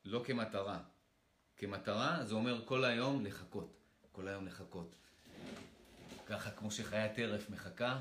[0.06, 0.80] לא כמטרה.
[1.58, 3.78] כמטרה זה אומר כל היום לחכות.
[4.12, 4.96] כל היום לחכות.
[6.26, 8.00] ככה כמו שחיית טרף מחכה,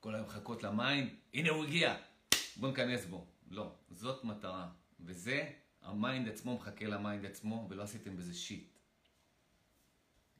[0.00, 1.96] כל היום לחכות למים, הנה הוא הגיע,
[2.56, 3.26] בוא ניכנס בו.
[3.50, 4.68] לא, זאת מטרה.
[5.00, 8.78] וזה, ה mind עצמו מחכה ל mind עצמו, ולא עשיתם בזה shit.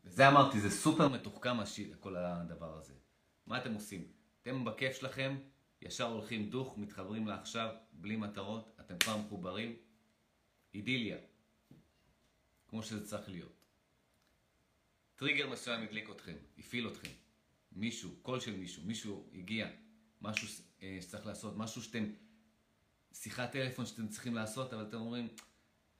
[0.04, 2.94] וזה אמרתי, זה סופר מתוחכם ה shit, כל הדבר הזה.
[3.46, 4.12] מה אתם עושים?
[4.44, 5.36] אתם בכיף שלכם,
[5.82, 9.76] ישר הולכים דוך, מתחברים לעכשיו, בלי מטרות, אתם כבר מחוברים.
[10.74, 11.16] אידיליה,
[12.68, 13.64] כמו שזה צריך להיות.
[15.16, 17.08] טריגר מסוים הדליק אתכם, הפעיל אתכם.
[17.72, 19.68] מישהו, קול של מישהו, מישהו הגיע,
[20.20, 22.04] משהו אה, שצריך לעשות, משהו שאתם,
[23.12, 25.28] שיחת טלפון שאתם צריכים לעשות, אבל אתם אומרים,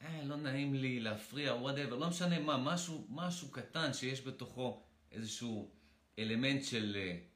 [0.03, 5.75] אה, לא נעים לי להפריע, whatever, לא משנה מה, משהו, משהו קטן שיש בתוכו איזשהו
[6.19, 6.97] אלמנט של...
[6.97, 7.34] אה,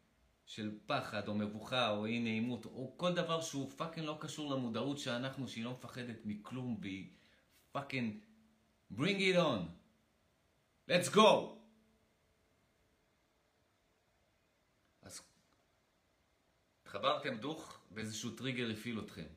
[0.49, 4.99] של פחד או מבוכה או אי נעימות או כל דבר שהוא fucking לא קשור למודעות
[4.99, 7.13] שאנחנו, שהיא לא מפחדת מכלום והיא
[7.73, 8.21] fucking
[8.93, 9.61] bring it on.
[10.91, 11.59] let's go.
[15.03, 15.21] אז
[16.83, 19.29] התחברתם דוך ואיזשהו טריגר הפעיל אתכם.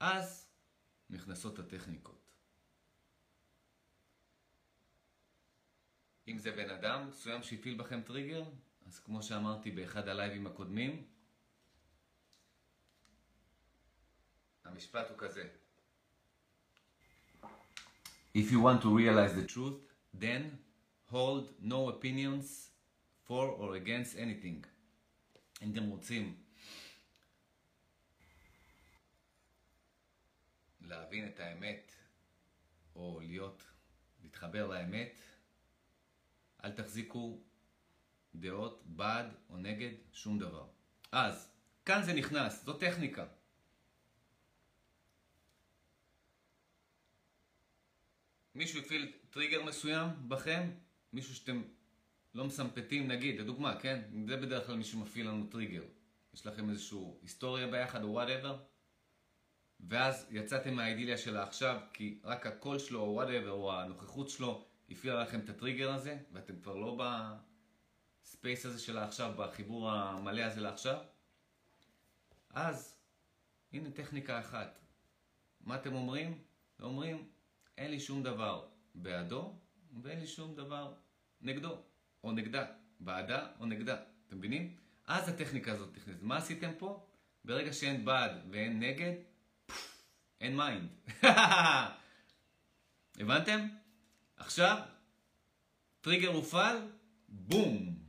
[0.00, 0.48] אז
[1.10, 2.32] נכנסות הטכניקות.
[6.28, 8.44] אם זה בן אדם מסוים שהפעיל בכם טריגר,
[8.92, 11.06] אז כמו שאמרתי באחד הלייבים הקודמים,
[14.64, 15.48] המשפט הוא כזה:
[18.34, 19.80] If you want to realize the truth,
[20.20, 20.42] then
[21.10, 22.70] hold no opinions
[23.28, 24.66] for or against anything.
[25.62, 26.42] אם אתם רוצים
[30.80, 31.92] להבין את האמת,
[32.96, 33.62] או להיות,
[34.22, 35.20] להתחבר לאמת,
[36.64, 37.40] אל תחזיקו
[38.34, 40.66] דעות בעד או נגד שום דבר.
[41.12, 41.50] אז,
[41.84, 43.26] כאן זה נכנס, זו טכניקה.
[48.54, 50.70] מישהו הפעיל טריגר מסוים בכם,
[51.12, 51.62] מישהו שאתם
[52.34, 54.02] לא מסמפטים, נגיד, לדוגמה, כן?
[54.28, 55.82] זה בדרך כלל מישהו מפעיל לנו טריגר.
[56.34, 58.58] יש לכם איזושהי היסטוריה ביחד או whatever,
[59.80, 65.22] ואז יצאתם מהאידיליה של העכשיו, כי רק הקול שלו או whatever או הנוכחות שלו הפעילה
[65.22, 66.96] לכם את הטריגר הזה, ואתם כבר לא
[68.22, 70.98] ב space הזה של העכשיו, בחיבור המלא הזה לעכשיו,
[72.50, 72.96] אז
[73.72, 74.78] הנה טכניקה אחת.
[75.60, 76.42] מה אתם אומרים?
[76.82, 77.28] אומרים,
[77.78, 79.58] אין לי שום דבר בעדו,
[80.02, 80.94] ואין לי שום דבר
[81.40, 81.82] נגדו,
[82.24, 82.66] או נגדה,
[83.00, 83.96] בעדה או נגדה.
[84.26, 84.76] אתם מבינים?
[85.06, 86.22] אז הטכניקה הזאת נכנסת.
[86.22, 87.06] מה עשיתם פה?
[87.44, 89.12] ברגע שאין בעד ואין נגד,
[90.40, 90.88] אין mind.
[93.20, 93.68] הבנתם?
[94.36, 94.78] עכשיו,
[96.00, 96.92] טריגר הופעל,
[97.28, 98.01] בום.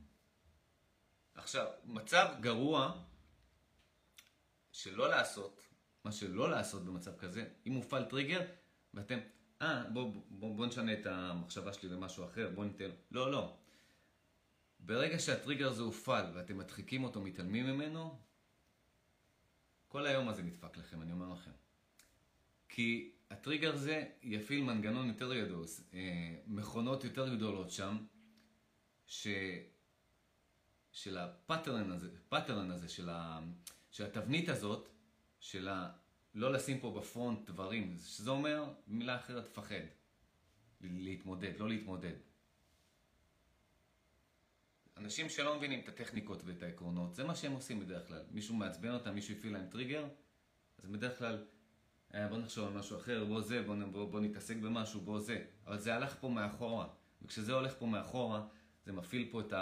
[1.43, 3.03] עכשיו, מצב גרוע
[4.71, 5.67] שלא לעשות,
[6.03, 8.41] מה שלא לעשות במצב כזה, אם הופעל טריגר
[8.93, 9.19] ואתם,
[9.61, 13.57] אה, בואו בוא, בוא נשנה את המחשבה שלי למשהו אחר, בואו ניתן, לא, לא.
[14.79, 18.19] ברגע שהטריגר הזה הופעל ואתם מדחיקים אותו, מתעלמים ממנו,
[19.87, 21.51] כל היום הזה נדפק לכם, אני אומר לכם.
[22.69, 27.97] כי הטריגר הזה יפעיל מנגנון יותר גדול, אה, מכונות יותר גדולות שם,
[29.07, 29.27] ש...
[30.93, 33.39] של ה pattern הזה, pattern הזה, של, ה...
[33.91, 34.89] של התבנית הזאת,
[35.39, 35.91] של ה...
[36.35, 39.85] לא לשים פה ב front דברים, שזה אומר, במילה אחרת, לפחד.
[40.81, 42.13] להתמודד, לא להתמודד.
[44.97, 48.23] אנשים שלא מבינים את הטכניקות ואת העקרונות, זה מה שהם עושים בדרך כלל.
[48.31, 50.07] מישהו מעצבן אותם, מישהו הפעיל להם טריגר,
[50.83, 51.45] אז בדרך כלל
[52.13, 55.45] אה, בוא נחשוב על משהו אחר, בוא זה, בוא, בוא, בוא נתעסק במשהו, בוא זה.
[55.67, 56.87] אבל זה הלך פה מאחורה.
[57.21, 58.47] וכשזה הולך פה מאחורה,
[58.85, 59.53] זה מפעיל פה את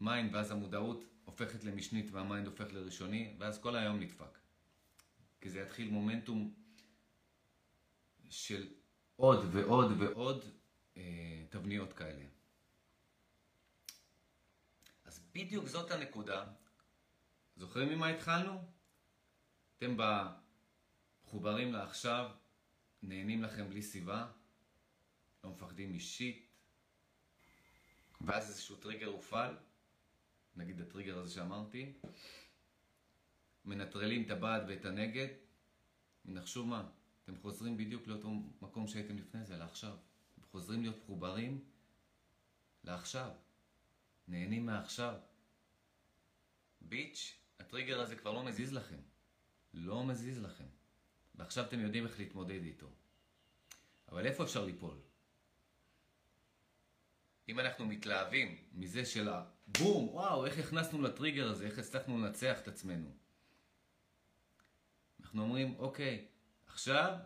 [0.00, 4.38] ה mind, ואז המודעות הופכת למשנית וה mind הופך לראשוני, ואז כל היום נדפק.
[5.40, 6.54] כי זה יתחיל מומנטום
[8.30, 8.68] של
[9.16, 10.44] עוד ועוד ועוד
[10.96, 12.24] אה, תבניות כאלה.
[15.04, 16.46] אז בדיוק זאת הנקודה.
[17.56, 18.64] זוכרים ממה התחלנו?
[19.76, 20.02] אתם ב...
[21.30, 22.30] מחוברים לעכשיו,
[23.02, 24.26] נהנים לכם בלי סיבה,
[25.44, 26.46] לא מפחדים אישית,
[28.20, 29.56] ואז איזשהו טריגר הופעל,
[30.56, 31.92] נגיד הטריגר הזה שאמרתי,
[33.64, 35.28] מנטרלים את הבעד ואת הנגד,
[36.24, 36.88] ונחשו מה,
[37.24, 38.30] אתם חוזרים בדיוק לאותו
[38.62, 39.96] מקום שהייתם לפני זה, לעכשיו.
[40.34, 41.64] אתם חוזרים להיות מחוברים
[42.84, 43.30] לעכשיו.
[44.28, 45.14] נהנים מעכשיו.
[46.80, 49.00] ביץ', הטריגר הזה כבר לא מזיז לכם.
[49.74, 50.66] לא מזיז לכם.
[51.34, 52.90] ועכשיו אתם יודעים איך להתמודד איתו.
[54.08, 54.96] אבל איפה אפשר ליפול?
[57.50, 62.68] אם אנחנו מתלהבים מזה של הבום, וואו, איך הכנסנו לטריגר הזה, איך הצלחנו לנצח את
[62.68, 63.10] עצמנו.
[65.20, 66.26] אנחנו אומרים, אוקיי,
[66.66, 67.18] עכשיו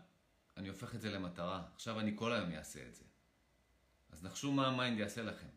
[0.57, 3.05] אני הופך את זה למטרה, עכשיו אני כל היום אעשה את זה.
[4.11, 5.49] אז נחשו מה ה mind יעשה לכם.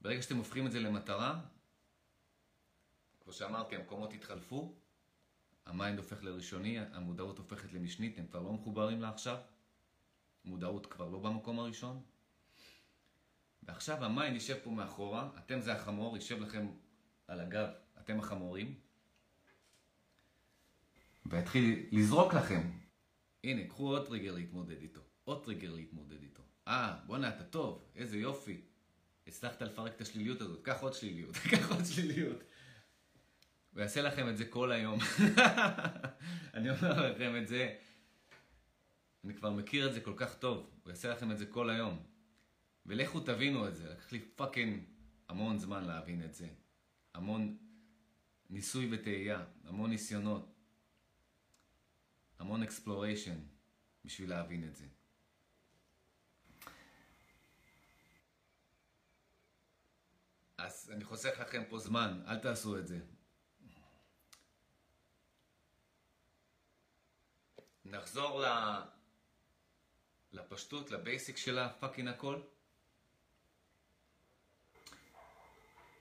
[0.00, 1.40] ברגע שאתם הופכים את זה למטרה,
[3.20, 4.74] כמו שאמרתי, המקומות יתחלפו,
[5.66, 9.38] ה mind הופך לראשוני, המודעות הופכת למשנית, הם כבר לא מחוברים לעכשיו,
[10.44, 12.02] מודעות כבר לא במקום הראשון.
[13.68, 16.68] ועכשיו ה mind יישב פה מאחורה, אתם זה החמור, יישב לכם
[17.28, 17.68] על הגב,
[18.00, 18.74] אתם החמורים,
[21.26, 22.70] ויתחיל לזרוק לכם.
[23.44, 26.42] הנה, קחו עוד טריגר להתמודד איתו, עוד טריגר להתמודד איתו.
[26.68, 28.60] אה, בואנה, אתה טוב, איזה יופי.
[29.26, 32.42] הצלחת לפרק את השליליות הזאת, קח עוד שליליות, קח עוד שליליות.
[33.72, 34.98] הוא יעשה לכם את זה כל היום.
[36.54, 37.74] אני אומר לכם את זה,
[39.24, 42.02] אני כבר מכיר את זה כל כך טוב, הוא יעשה לכם את זה כל היום.
[42.88, 44.84] ולכו תבינו את זה, לקח לי fucking
[45.28, 46.48] המון זמן להבין את זה.
[47.14, 47.58] המון
[48.50, 50.54] ניסוי וטעייה, המון ניסיונות,
[52.38, 53.38] המון exploration
[54.04, 54.86] בשביל להבין את זה.
[60.58, 63.00] אז אני חוסך לכם פה זמן, אל תעשו את זה.
[67.84, 68.44] נחזור
[70.32, 72.40] לפשטות, ל basic של ה fucking הכל.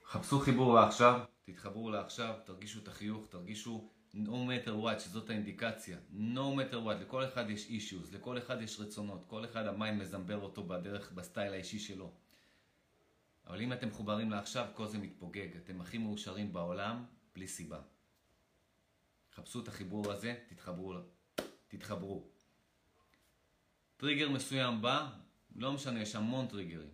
[0.08, 5.98] חפשו חיבור לעכשיו, תתחברו לעכשיו, תרגישו את החיוך, תרגישו no matter what, שזאת האינדיקציה.
[6.14, 10.42] no matter what, לכל אחד יש issues, לכל אחד יש רצונות, כל אחד המים מזמבר
[10.42, 12.12] אותו בדרך, ב style האישי שלו.
[13.48, 15.58] אבל אם אתם מחוברים לעכשיו, כל זה מתפוגג.
[15.58, 17.80] אתם הכי מאושרים בעולם, בלי סיבה.
[19.36, 20.94] חפשו את החיבור הזה, תתחברו.
[21.68, 22.28] תתחברו.
[23.98, 25.10] טריגר מסוים בא,
[25.56, 26.90] לא משנה, יש המון טריגרים.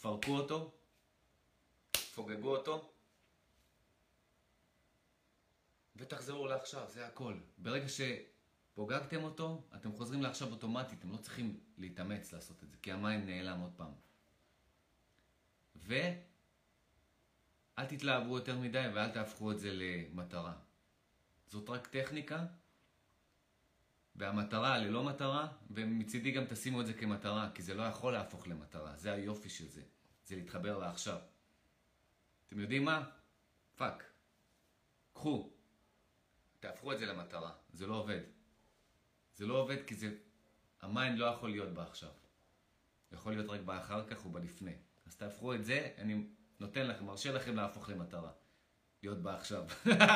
[0.00, 0.75] פרקו אותו,
[2.16, 2.92] פוגגו אותו,
[5.96, 7.34] ותחזרו לעכשיו, זה הכל.
[7.58, 12.92] ברגע שפוגגתם אותו, אתם חוזרים לעכשיו אוטומטית, אתם לא צריכים להתאמץ לעשות את זה, כי
[12.92, 13.92] המים נעלם עוד פעם.
[15.76, 16.16] ואל
[17.88, 20.54] תתלהבו יותר מדי ואל תהפכו את זה למטרה.
[21.46, 22.46] זאת רק טכניקה,
[24.14, 28.96] והמטרה ללא מטרה, ומצידי גם תשימו את זה כמטרה, כי זה לא יכול להפוך למטרה,
[28.96, 29.82] זה היופי של זה,
[30.24, 31.18] זה להתחבר לעכשיו.
[32.48, 33.10] אתם יודעים מה?
[33.76, 34.04] Fuck.
[35.12, 35.50] קחו,
[36.60, 38.20] תהפכו את זה למטרה, זה לא עובד.
[39.34, 40.14] זה לא עובד כי זה,
[40.82, 42.10] ה mind לא יכול להיות בעכשיו.
[43.12, 44.74] יכול להיות רק באחר כך או בלפני.
[45.06, 46.26] אז תהפכו את זה, אני
[46.60, 48.30] נותן לכם, מרשה לכם להפוך למטרה.
[49.02, 49.64] להיות בעכשיו.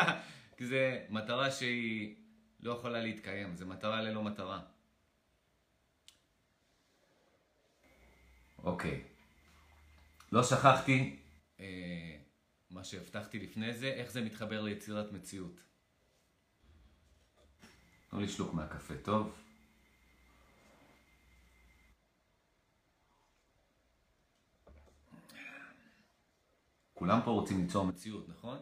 [0.56, 2.16] כי זה מטרה שהיא
[2.60, 4.60] לא יכולה להתקיים, זה מטרה ללא מטרה.
[8.62, 9.04] אוקיי.
[10.32, 11.16] לא שכחתי
[11.60, 12.19] אה,
[12.70, 15.60] מה שהבטחתי לפני זה, איך זה מתחבר ליצירת מציאות.
[18.10, 19.36] תנו לי שלוק מהקפה, טוב?
[26.94, 28.58] כולם פה רוצים ליצור מציאות, נכון?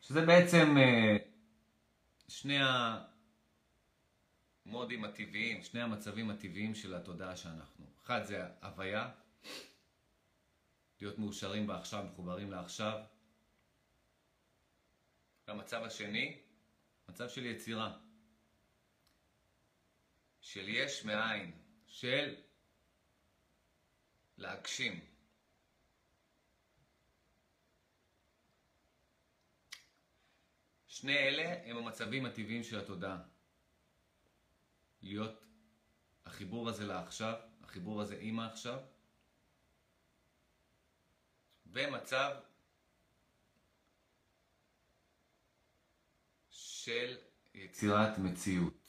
[0.00, 1.16] שזה בעצם אה,
[2.28, 2.58] שני
[4.66, 7.86] המודים הטבעיים, שני המצבים הטבעיים של התודעה שאנחנו.
[8.04, 9.10] אחד זה הוויה,
[11.00, 13.00] להיות מאושרים בעכשיו, מחוברים לעכשיו.
[15.46, 16.40] והמצב השני,
[17.08, 17.98] מצב של יצירה.
[20.40, 22.34] של יש מאין, של
[24.36, 25.00] להגשים.
[30.86, 33.22] שני אלה הם המצבים הטבעיים של התודעה.
[35.02, 35.44] להיות
[36.24, 38.80] החיבור הזה לעכשיו, החיבור הזה עם העכשיו,
[41.78, 42.34] ומצב
[46.50, 47.16] של
[47.54, 48.88] יצירת מציאות.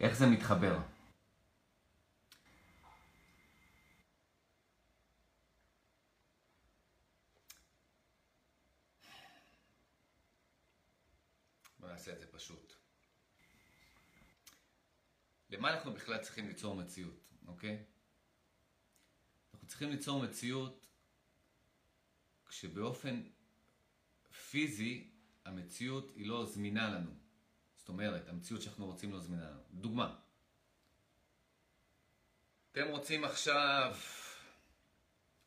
[0.00, 0.78] איך זה מתחבר?
[11.80, 12.85] נעשה את זה פשוט.
[15.50, 17.84] למה אנחנו בכלל צריכים ליצור מציאות, אוקיי?
[19.52, 20.86] אנחנו צריכים ליצור מציאות
[22.48, 23.22] כשבאופן
[24.50, 25.10] פיזי
[25.44, 27.10] המציאות היא לא זמינה לנו.
[27.76, 29.60] זאת אומרת, המציאות שאנחנו רוצים לא זמינה לנו.
[29.70, 30.18] דוגמה,
[32.72, 33.96] אתם רוצים עכשיו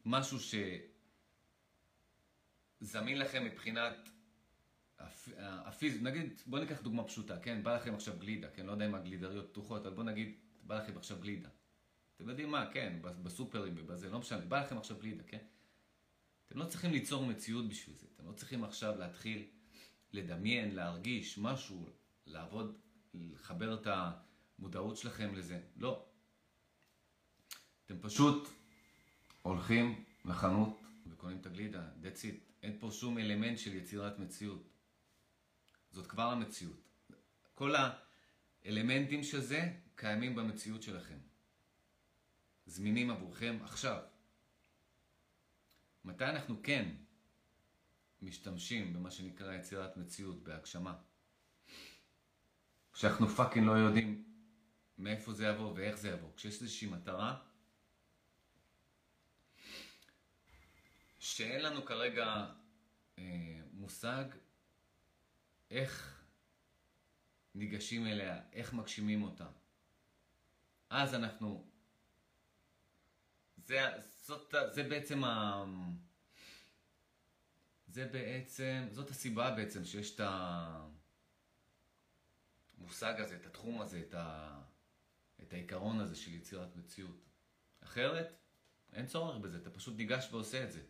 [0.05, 0.37] משהו
[2.81, 4.09] שזמין לכם מבחינת
[5.37, 7.63] הפיזי, נגיד, בוא ניקח דוגמה פשוטה, כן?
[7.63, 8.65] בא לכם עכשיו גלידה, כן?
[8.65, 11.49] לא יודע אם הגלידריות פתוחות, אבל בוא נגיד, בא לכם עכשיו גלידה.
[12.15, 15.39] אתם יודעים מה, כן, בסופרים ובזה, לא משנה, בא לכם עכשיו גלידה, כן?
[16.47, 19.47] אתם לא צריכים ליצור מציאות בשביל זה, אתם לא צריכים עכשיו להתחיל
[20.13, 21.85] לדמיין, להרגיש משהו,
[22.25, 22.77] לעבוד,
[23.13, 23.87] לחבר את
[24.59, 26.05] המודעות שלכם לזה, לא.
[27.85, 28.49] אתם פשוט
[29.41, 32.49] הולכים לחנות וקונים את הגלידה, that's it.
[32.63, 34.69] אין פה שום אלמנט של יצירת מציאות.
[35.91, 36.89] זאת כבר המציאות.
[37.53, 37.73] כל
[38.65, 41.17] האלמנטים של זה קיימים במציאות שלכם.
[42.65, 44.01] זמינים עבורכם עכשיו.
[46.05, 46.89] מתי אנחנו כן
[48.21, 50.95] משתמשים במה שנקרא יצירת מציאות, בהגשמה?
[52.93, 54.23] כשאנחנו פאקינג לא יודעים
[54.97, 56.29] מאיפה זה יבוא ואיך זה יבוא.
[56.35, 57.37] כשיש איזושהי מטרה
[61.19, 62.45] שאין לנו כרגע
[63.17, 64.25] אה, מושג
[65.71, 66.23] איך
[67.55, 69.47] ניגשים אליה, איך מגשימים אותה.
[70.89, 71.69] אז אנחנו...
[73.65, 73.81] זה,
[74.15, 75.63] זאת, זה בעצם ה...
[77.87, 80.21] זה בעצם, זאת הסיבה בעצם שיש את
[82.77, 84.61] המושג הזה, את התחום הזה, את, ה...
[85.41, 87.25] את העיקרון הזה של יצירת מציאות.
[87.83, 88.33] אחרת,
[88.93, 90.81] אין צורך בזה, אתה פשוט ניגש ועושה את זה,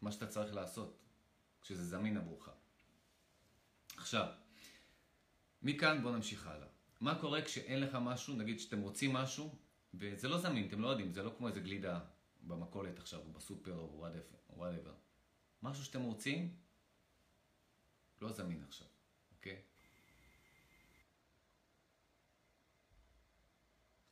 [0.00, 0.98] מה שאתה צריך לעשות,
[1.60, 2.48] כשזה זמין עבורך.
[3.98, 4.26] עכשיו,
[5.62, 6.68] מכאן בואו נמשיך הלאה.
[7.00, 9.54] מה קורה כשאין לך משהו, נגיד שאתם רוצים משהו,
[9.94, 12.00] וזה לא זמין, אתם לא יודעים, זה לא כמו איזה גלידה
[12.42, 14.04] במכולת עכשיו, או בסופר, או
[14.50, 14.94] וואטאבר.
[15.62, 16.56] משהו שאתם רוצים,
[18.20, 18.88] לא זמין עכשיו,
[19.36, 19.62] אוקיי?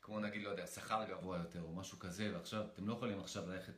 [0.00, 3.48] כמו נגיד, לא יודע, שכר גבוה יותר, או משהו כזה, ועכשיו, אתם לא יכולים עכשיו
[3.48, 3.74] ללכת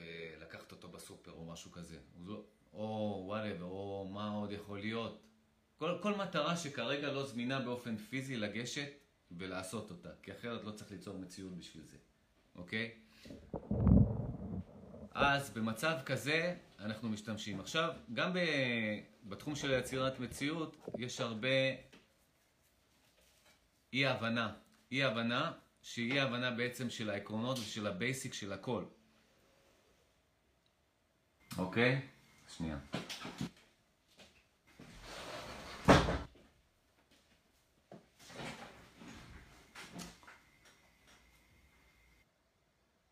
[0.00, 1.98] ולקחת אותו בסופר, או משהו כזה.
[2.72, 5.20] או whatever, או מה עוד יכול להיות.
[5.76, 8.92] כל, כל מטרה שכרגע לא זמינה באופן פיזי לגשת
[9.30, 11.96] ולעשות אותה, כי אחרת לא צריך ליצור מציאות בשביל זה,
[12.54, 12.90] אוקיי?
[15.10, 17.60] אז במצב כזה אנחנו משתמשים.
[17.60, 18.36] עכשיו, גם
[19.24, 21.48] בתחום של יצירת מציאות יש הרבה
[23.92, 24.52] אי הבנה.
[24.92, 28.84] אי הבנה שהיא אי הבנה בעצם של העקרונות ושל ה basic של הכל.
[31.58, 32.00] אוקיי?
[32.56, 32.78] שנייה.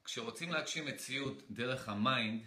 [0.05, 2.43] כשרוצים להגשים מציאות דרך ה mind,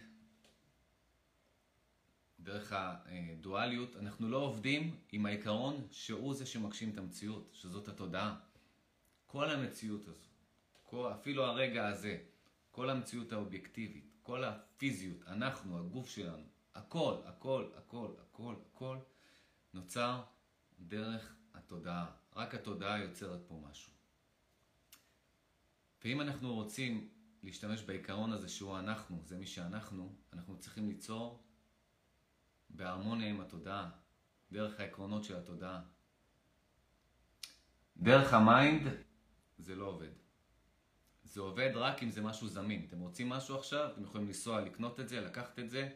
[2.40, 8.36] דרך הדואליות, אנחנו לא עובדים עם העיקרון שהוא זה שמגשים את המציאות, שזאת התודעה.
[9.26, 10.28] כל המציאות הזו,
[10.84, 12.18] כל, אפילו הרגע הזה,
[12.72, 16.44] כל המציאות האובייקטיבית, כל הפיזיות, אנחנו, הגוף שלנו,
[16.76, 18.98] הכל, הכל, הכל, הכל, הכל,
[19.74, 20.24] נוצר
[20.80, 22.12] דרך התודעה.
[22.36, 23.92] רק התודעה יוצרת פה משהו.
[26.04, 27.10] ואם אנחנו רוצים
[27.44, 31.44] להשתמש בעיקרון הזה שהוא אנחנו, זה מי שאנחנו, אנחנו צריכים ליצור
[32.70, 33.90] בהרמוניה עם התודעה,
[34.52, 35.82] דרך העקרונות של התודעה.
[37.98, 38.88] דרך ה mind
[39.58, 40.21] זה לא עובד.
[41.32, 42.86] זה עובד רק אם זה משהו זמין.
[42.88, 45.90] אתם רוצים משהו עכשיו, אתם יכולים לנסוע, לקנות את זה, לקחת את זה.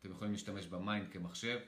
[0.00, 1.60] אתם יכולים להשתמש ב mind כמחשב,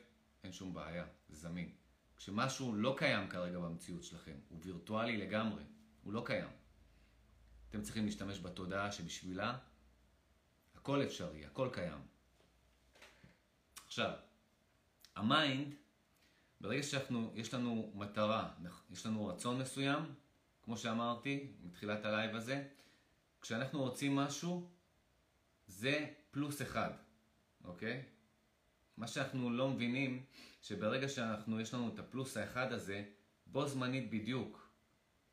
[0.45, 1.73] אין שום בעיה, זה זמין.
[2.17, 5.63] כשמשהו לא קיים כרגע במציאות שלכם, הוא וירטואלי לגמרי,
[6.03, 6.49] הוא לא קיים.
[7.69, 9.59] אתם צריכים להשתמש בתודעה שבשבילה
[10.75, 12.01] הכל אפשרי, הכל קיים.
[13.87, 14.13] עכשיו,
[15.17, 15.75] ה mind,
[16.61, 18.53] ברגע שיש לנו מטרה,
[18.91, 20.05] יש לנו רצון מסוים,
[20.63, 22.69] כמו שאמרתי מתחילת ה live הזה,
[23.41, 24.71] כשאנחנו רוצים משהו,
[25.67, 26.91] זה פלוס אחד,
[27.65, 28.03] אוקיי?
[28.97, 30.25] מה שאנחנו לא מבינים,
[30.63, 33.05] שברגע שאנחנו, יש לנו את הפלוס האחד הזה,
[33.47, 34.71] בו זמנית בדיוק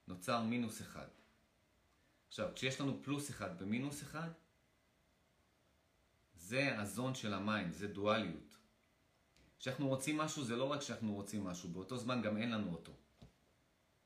[0.07, 1.07] נוצר מינוס אחד.
[2.28, 4.30] עכשיו, כשיש לנו פלוס אחד במינוס אחד,
[6.34, 8.57] זה ה zone של ה mind, זה דואליות.
[9.59, 12.91] כשאנחנו רוצים משהו, זה לא רק שאנחנו רוצים משהו, באותו זמן גם אין לנו אותו.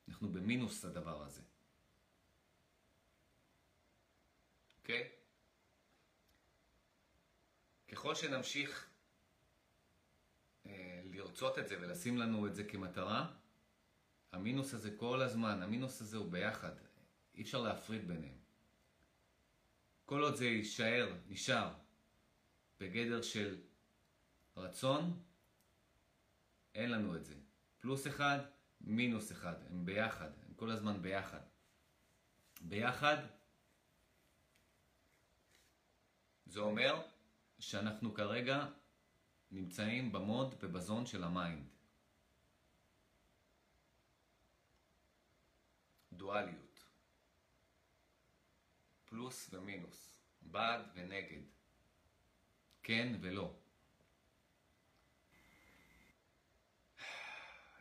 [0.08, 1.42] אנחנו במינוס הדבר הזה.
[4.80, 5.02] אוקיי?
[5.08, 5.22] Okay?
[7.92, 8.90] ככל שנמשיך
[10.66, 13.32] אה, לרצות את זה ולשים לנו את זה כמטרה,
[14.32, 16.72] המינוס הזה כל הזמן, המינוס הזה הוא ביחד.
[17.34, 18.38] אי אפשר להפריד ביניהם.
[20.04, 21.74] כל עוד זה יישאר, נשאר,
[22.80, 23.60] בגדר של
[24.56, 25.22] רצון,
[26.74, 27.34] אין לנו את זה.
[27.80, 28.38] פלוס אחד,
[28.84, 31.40] מינוס אחד, הם ביחד, הם כל הזמן ביחד.
[32.60, 33.16] ביחד,
[36.46, 37.06] זה אומר
[37.58, 38.66] שאנחנו כרגע
[39.50, 41.68] נמצאים ב mode וב zone של ה mind.
[46.12, 46.84] דואליות.
[49.04, 51.42] פלוס ומינוס, בעד ונגד,
[52.82, 53.61] כן ולא.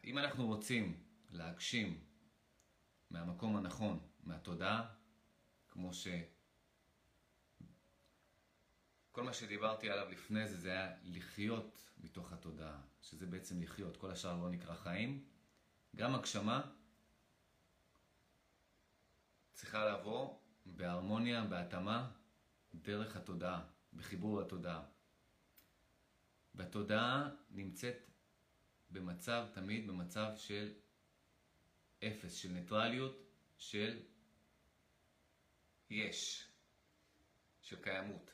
[0.04, 2.04] אם אנחנו רוצים להגשים
[3.10, 4.93] מהמקום הנכון, מהתודעה,
[5.68, 6.08] כמו ש...
[9.12, 14.12] כל מה שדיברתי עליו לפני זה, זה היה לחיות מתוך התודעה, שזה בעצם לחיות, כל
[14.12, 15.26] השאר לא נקרא חיים.
[15.95, 16.72] גם הגשמה
[19.54, 22.12] צריכה לבוא בהרמוניה, בהתאמה,
[22.76, 24.84] דרך התודעה, בחיבור לתודעה.
[26.56, 28.11] והתודעה נמצאת
[28.92, 30.74] במצב, תמיד במצב של
[32.04, 33.18] אפס, של ניטרליות,
[33.58, 34.00] של
[35.89, 36.48] יש,
[37.62, 38.32] של קיימות.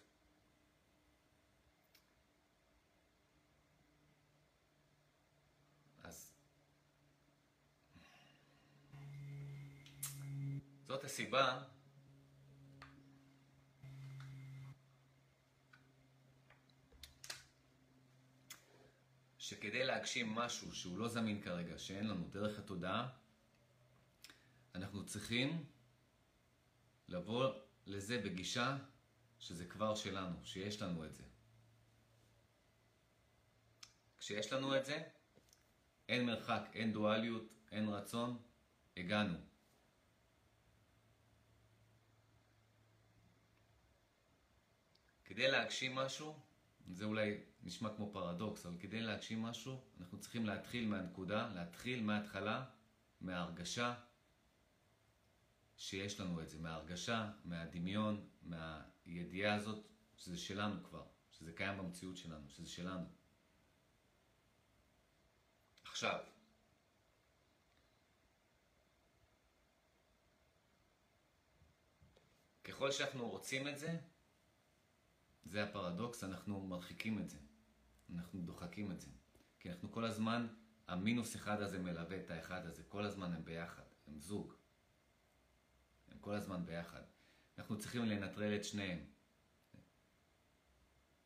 [6.04, 6.34] אז
[10.88, 11.64] זאת הסיבה
[19.48, 23.10] שכדי להגשים משהו שהוא לא זמין כרגע, שאין לנו דרך התודעה,
[24.76, 25.66] אנחנו צריכים
[27.08, 27.54] לבוא
[27.86, 28.78] לזה בגישה
[29.40, 31.24] שזה כבר שלנו, שיש לנו את זה.
[34.18, 35.04] כשיש לנו את זה,
[36.10, 38.42] אין מרחק, אין דואליות, אין רצון,
[38.98, 39.38] הגענו.
[45.26, 46.40] כדי להגשים משהו,
[46.88, 47.38] זה אולי
[47.68, 52.66] נשמע כמו פרדוקס, אבל כדי להגשים משהו, אנחנו צריכים להתחיל מהנקודה, להתחיל מההתחלה,
[53.22, 53.96] מההרגשה
[55.78, 59.88] שיש לנו את זה, מההרגשה, מהדמיון, מהידיעה הזאת,
[60.18, 63.06] שזה שלנו כבר, שזה קיים במציאות שלנו, שזה שלנו.
[65.84, 66.20] עכשיו,
[72.64, 74.00] ככל שאנחנו רוצים את זה,
[75.46, 77.47] זה הפרדוקס, אנחנו מרחיקים את זה.
[78.16, 79.12] אנחנו דוחקים את זה.
[79.60, 80.48] כי אנחנו כל הזמן,
[80.88, 84.54] המינוס אחד הזה מלווה את האחד הזה, כל הזמן הם ביחד, הם זוג.
[86.08, 87.02] הם כל הזמן ביחד.
[87.58, 89.00] אנחנו צריכים לנטרל את שניהם.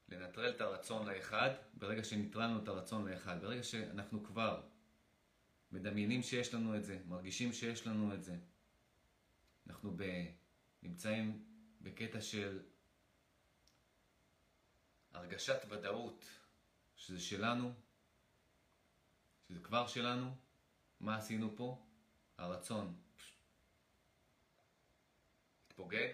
[0.10, 4.68] לנטרל את הרצון לאחד, ברגע שנטרלנו את הרצון לאחד, ברגע שאנחנו כבר
[5.72, 8.36] מדמיינים שיש לנו את זה, מרגישים שיש לנו את זה,
[9.68, 10.04] אנחנו ב...
[10.84, 11.46] נמצאים
[11.82, 12.60] בקטע של
[15.14, 16.26] הרגשת ודאות
[17.02, 17.74] שזה שלנו,
[19.48, 20.36] שזה כבר שלנו,
[21.00, 21.86] מה עשינו פה?
[22.38, 23.02] הרצון
[25.68, 26.14] התפוגג,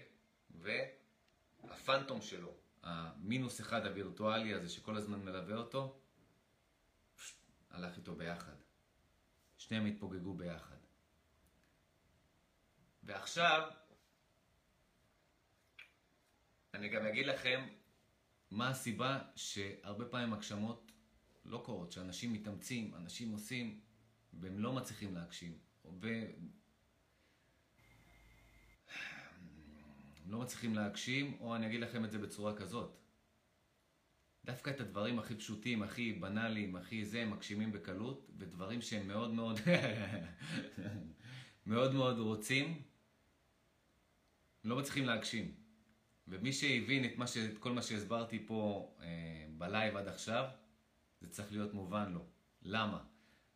[0.50, 6.00] והפנטום שלו, המינוס אחד הווירטואלי הזה שכל הזמן מלווה אותו,
[7.70, 8.56] הלך איתו ביחד.
[9.58, 10.78] שניהם התפוגגו ביחד.
[13.04, 13.72] ועכשיו,
[16.74, 17.68] אני גם אגיד לכם
[18.52, 20.92] מה הסיבה שהרבה פעמים הגשמות
[21.46, 23.80] לא קורות, שאנשים מתאמצים, אנשים עושים,
[24.34, 25.58] והם לא מצליחים להגשים.
[26.02, 26.08] ו...
[30.28, 32.98] לא מצליחים להגשים, או אני אגיד לכם את זה בצורה כזאת.
[34.46, 39.34] דווקא את הדברים הכי פשוטים, הכי בנאליים, הכי זה, הם מגשימים בקלות, ודברים שהם מאוד
[39.34, 39.60] מאוד,
[41.66, 42.82] מאוד מאוד רוצים,
[44.64, 45.56] לא מצליחים להגשים.
[46.28, 47.38] ומי שהבין את, ש...
[47.38, 50.46] את כל מה שהסברתי פה אה, בלייב עד עכשיו,
[51.22, 52.26] זה צריך להיות מובן לו.
[52.62, 53.00] למה?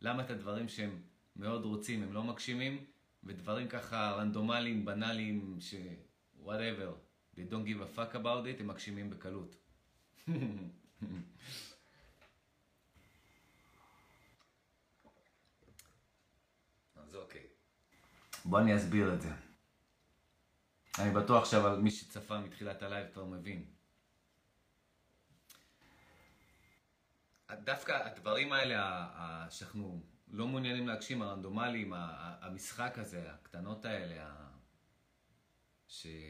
[0.00, 1.02] למה את הדברים שהם
[1.36, 2.84] מאוד רוצים הם לא מגשימים,
[3.24, 5.74] ודברים ככה רנדומליים, בנאליים, ש...
[6.44, 6.90] whatever,
[7.36, 9.56] they don't give a fuck about it, הם מגשימים בקלות.
[16.96, 17.42] אז אוקיי.
[18.44, 19.51] בוא אני אסביר את זה.
[20.98, 23.64] אני בטוח שכל מי שצפה מתחילת ה live כבר מבין.
[27.52, 29.08] דווקא הדברים האלה
[29.50, 31.92] שאנחנו לא מעוניינים להגשים, הרנדומליים,
[32.40, 34.34] המשחק הזה, הקטנות האלה,
[35.88, 36.22] שכל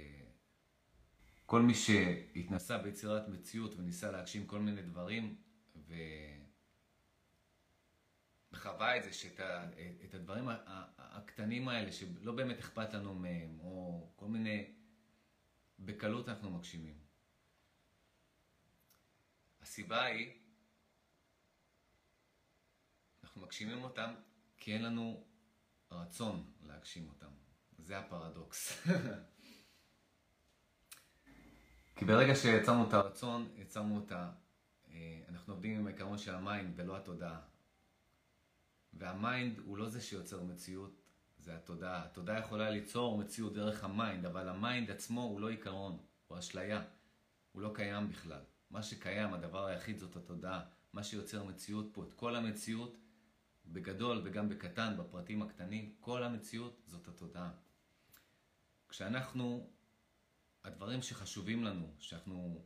[1.62, 5.36] מי שהתנסה ביצירת מציאות וניסה להגשים כל מיני דברים,
[5.76, 5.94] ו...
[8.54, 9.70] חווה את זה, שאת ה,
[10.04, 10.48] את הדברים
[10.98, 14.72] הקטנים האלה, שלא באמת אכפת לנו מהם, או כל מיני,
[15.78, 16.98] בקלות אנחנו מגשימים.
[19.62, 20.32] הסיבה היא,
[23.24, 24.14] אנחנו מגשימים אותם
[24.56, 25.24] כי אין לנו
[25.90, 27.30] רצון להגשים אותם.
[27.78, 28.72] זה הפרדוקס.
[31.96, 34.32] כי ברגע שיצרנו את הרצון, יצרנו את ה...
[34.90, 37.40] אה, אנחנו עובדים עם העיקרון של ה mind ולא התודעה.
[38.92, 41.02] וה mind הוא לא זה שיוצר מציאות,
[41.38, 42.04] זה התודעה.
[42.04, 46.38] התודעה יכולה ליצור מציאות דרך ה mind, אבל ה mind עצמו הוא לא עיקרון, הוא
[46.38, 46.82] אשליה.
[47.52, 48.40] הוא לא קיים בכלל.
[48.70, 50.64] מה שקיים, הדבר היחיד זאת התודעה.
[50.92, 52.96] מה שיוצר מציאות פה, את כל המציאות,
[53.66, 57.50] בגדול וגם בקטן, בפרטים הקטנים, כל המציאות זאת התודעה.
[58.88, 59.70] כשאנחנו,
[60.64, 62.64] הדברים שחשובים לנו, שאנחנו,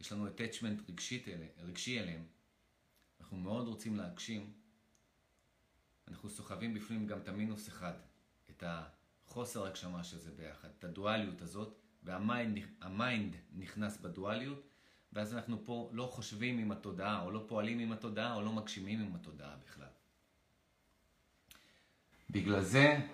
[0.00, 0.90] יש לנו attachment
[1.58, 2.26] רגשי אליהם,
[3.20, 4.52] אנחנו מאוד רוצים להגשים,
[6.10, 7.92] אנחנו סוחבים בפנים גם את המינוס אחד,
[8.50, 14.68] את החוסר הגשמה של זה ביחד, את הדואליות הזאת, והמיינד נכנס בדואליות,
[15.12, 19.00] ואז אנחנו פה לא חושבים עם התודעה, או לא פועלים עם התודעה, או לא מגשימים
[19.00, 19.88] עם התודעה בכלל.
[22.30, 23.08] בגלל זה,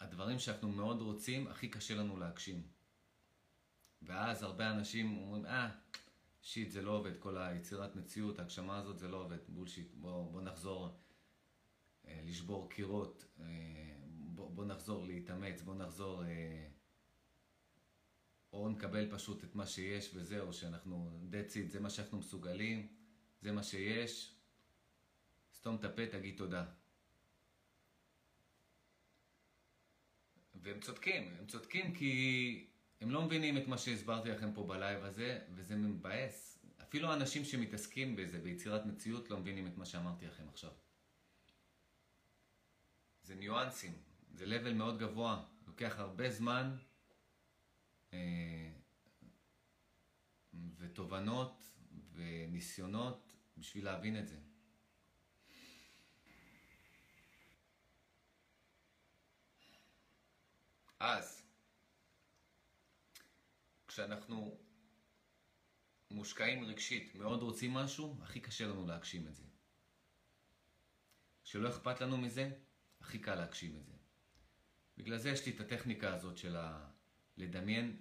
[0.00, 2.62] הדברים שאנחנו מאוד רוצים, הכי קשה לנו להגשים.
[4.02, 5.70] ואז הרבה אנשים אומרים, אה,
[6.42, 10.42] שיט, זה לא עובד, כל היצירת מציאות, ההגשמה הזאת, זה לא עובד, בולשיט, בוא, בוא
[10.42, 10.98] נחזור
[12.26, 13.44] לשבור קירות, אה,
[14.34, 16.68] בוא, נחזור להתאמץ, בוא נחזור, אה,
[18.52, 22.88] או נקבל פשוט את מה שיש וזהו, שאנחנו, that's it, זה מה שאנחנו מסוגלים,
[23.40, 24.34] זה מה שיש,
[25.54, 26.64] סתום את הפה, תגיד תודה.
[30.54, 32.66] והם צודקים, הם צודקים כי
[33.00, 36.58] הם לא מבינים את מה שהסברתי לכם פה בלייב הזה, וזה מבאס.
[36.82, 40.70] אפילו האנשים שמתעסקים בזה, ביצירת מציאות, לא מבינים את מה שאמרתי לכם עכשיו.
[43.26, 44.02] זה ניואנסים,
[44.32, 46.76] זה level מאוד גבוה, לוקח הרבה זמן
[48.12, 48.72] אה,
[50.76, 51.64] ותובנות
[52.12, 54.36] וניסיונות בשביל להבין את זה.
[60.98, 61.42] אז,
[63.88, 64.58] כשאנחנו
[66.10, 69.44] מושקעים רגשית, מאוד רוצים משהו, הכי קשה לנו להגשים את זה.
[71.44, 72.50] כשלא אכפת לנו מזה,
[73.06, 73.92] הכי קל להגשים את זה.
[74.96, 76.88] בגלל זה יש לי את הטכניקה הזאת של ה...
[77.36, 77.96] לדמיין.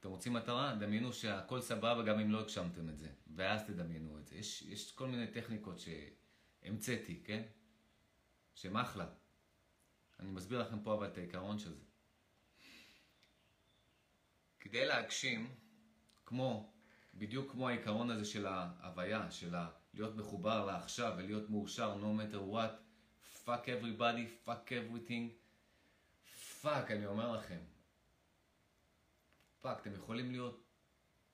[0.00, 0.74] אתם רוצים מטרה?
[0.74, 4.36] דמיינו שהכל סבבה גם אם לא הגשמתם את זה, ואז תדמיינו את זה.
[4.36, 7.42] יש, יש כל מיני טכניקות שהמצאתי, כן?
[8.54, 9.06] שהם אחלה.
[10.20, 11.84] אני מסביר לכם פה אבל את העיקרון של זה.
[14.60, 15.54] כדי להגשים,
[16.26, 16.72] כמו,
[17.14, 19.54] בדיוק כמו העיקרון הזה של ההוויה, של
[19.94, 22.83] להיות מחובר לעכשיו ולהיות מאושר no matter what,
[23.44, 25.28] fuck everybody, fuck everything,
[26.62, 27.60] fuck, אני אומר לכם,
[29.62, 30.64] fuck, אתם יכולים להיות,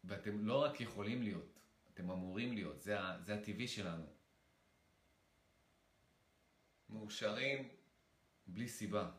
[0.04, 1.60] ואתם לא רק יכולים להיות,
[1.94, 4.06] אתם אמורים להיות, זה, זה הטבעי שלנו.
[6.88, 7.68] מאושרים
[8.46, 9.10] בלי סיבה.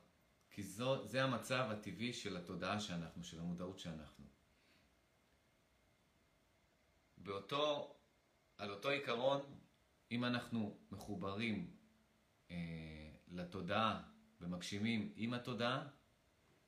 [0.51, 4.25] כי זו, זה המצב הטבעי של התודעה שאנחנו, של המודעות שאנחנו.
[7.17, 7.95] באותו,
[8.57, 9.41] על אותו עיקרון,
[10.11, 11.75] אם אנחנו מחוברים
[13.27, 14.03] לתודעה
[14.41, 15.87] ומגשימים עם התודעה,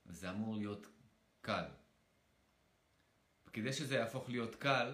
[0.05, 0.87] זה אמור להיות
[1.41, 1.65] קל.
[3.45, 4.93] וכדי שזה יהפוך להיות קל,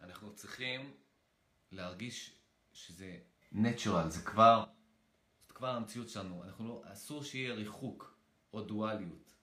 [0.00, 0.96] אנחנו צריכים
[1.72, 2.38] להרגיש
[2.72, 3.18] שזה
[3.52, 4.64] natural, זה כבר,
[5.40, 6.44] זאת כבר המציאות שלנו.
[6.44, 8.18] אנחנו לא, אסור שיהיה ריחוק
[8.52, 9.34] או דואליות.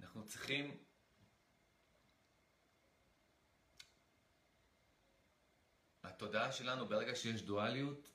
[0.00, 0.76] אנחנו צריכים
[6.22, 8.08] התודעה שלנו, ברגע שיש דואליות,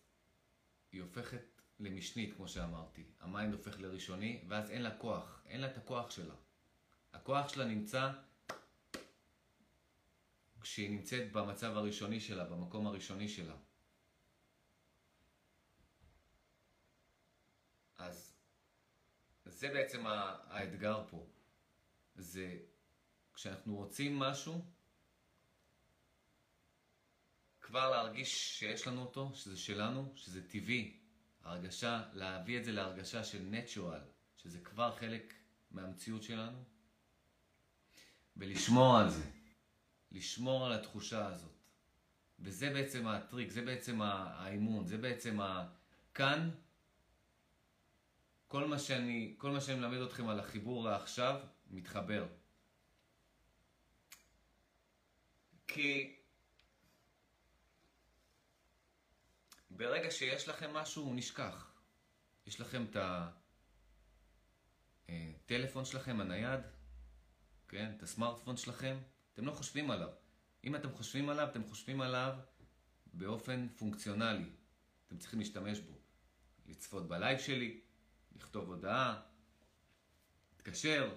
[0.91, 3.03] היא הופכת למשנית, כמו שאמרתי.
[3.19, 5.41] ה mind הופך לראשוני, ואז אין לה כוח.
[5.45, 6.35] אין לה את הכוח שלה.
[7.13, 8.11] הכוח שלה נמצא
[10.61, 13.55] כשהיא נמצאת במצב הראשוני שלה, במקום הראשוני שלה.
[17.97, 18.33] אז
[19.45, 21.27] זה בעצם האתגר פה.
[22.15, 22.59] זה
[23.33, 24.65] כשאנחנו רוצים משהו,
[27.67, 30.97] כבר להרגיש שיש לנו אותו, שזה שלנו, שזה טבעי.
[31.43, 33.99] הרגשה, להביא את זה להרגשה של נטשואל,
[34.37, 35.33] שזה כבר חלק
[35.71, 36.63] מהמציאות שלנו,
[38.37, 39.23] ולשמור על זה.
[40.11, 41.51] לשמור על התחושה הזאת.
[42.39, 45.67] וזה בעצם הטריק, זה בעצם האימון, זה בעצם ה...
[46.13, 46.49] כאן,
[48.47, 51.39] כל מה שאני, כל מה שאני מלמד אתכם על החיבור לעכשיו,
[51.69, 52.27] מתחבר.
[55.67, 56.16] כי
[59.77, 61.71] ברגע שיש לכם משהו, הוא נשכח.
[62.45, 62.97] יש לכם את
[65.09, 66.59] הטלפון אה, שלכם, הנייד,
[67.67, 67.93] כן?
[67.97, 68.97] את הסמארטפון שלכם,
[69.33, 70.09] אתם לא חושבים עליו.
[70.63, 72.33] אם אתם חושבים עליו, אתם חושבים עליו
[73.13, 74.49] באופן פונקציונלי.
[75.07, 75.93] אתם צריכים להשתמש בו.
[76.65, 77.81] לצפות בלייב שלי,
[78.35, 79.21] לכתוב הודעה,
[80.55, 81.15] להתקשר.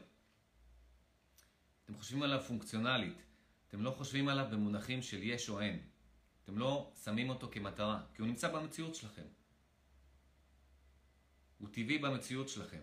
[1.85, 3.23] אתם חושבים עליו פונקציונלית.
[3.69, 5.90] אתם לא חושבים עליו במונחים של יש או אין.
[6.51, 9.27] אתם לא שמים אותו כמטרה, כי הוא נמצא במציאות שלכם.
[11.59, 12.83] הוא טבעי במציאות שלכם.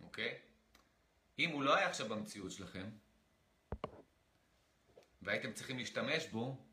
[0.00, 0.38] אוקיי?
[1.38, 2.90] אם הוא לא היה עכשיו במציאות שלכם,
[5.22, 6.66] והייתם צריכים להשתמש בו,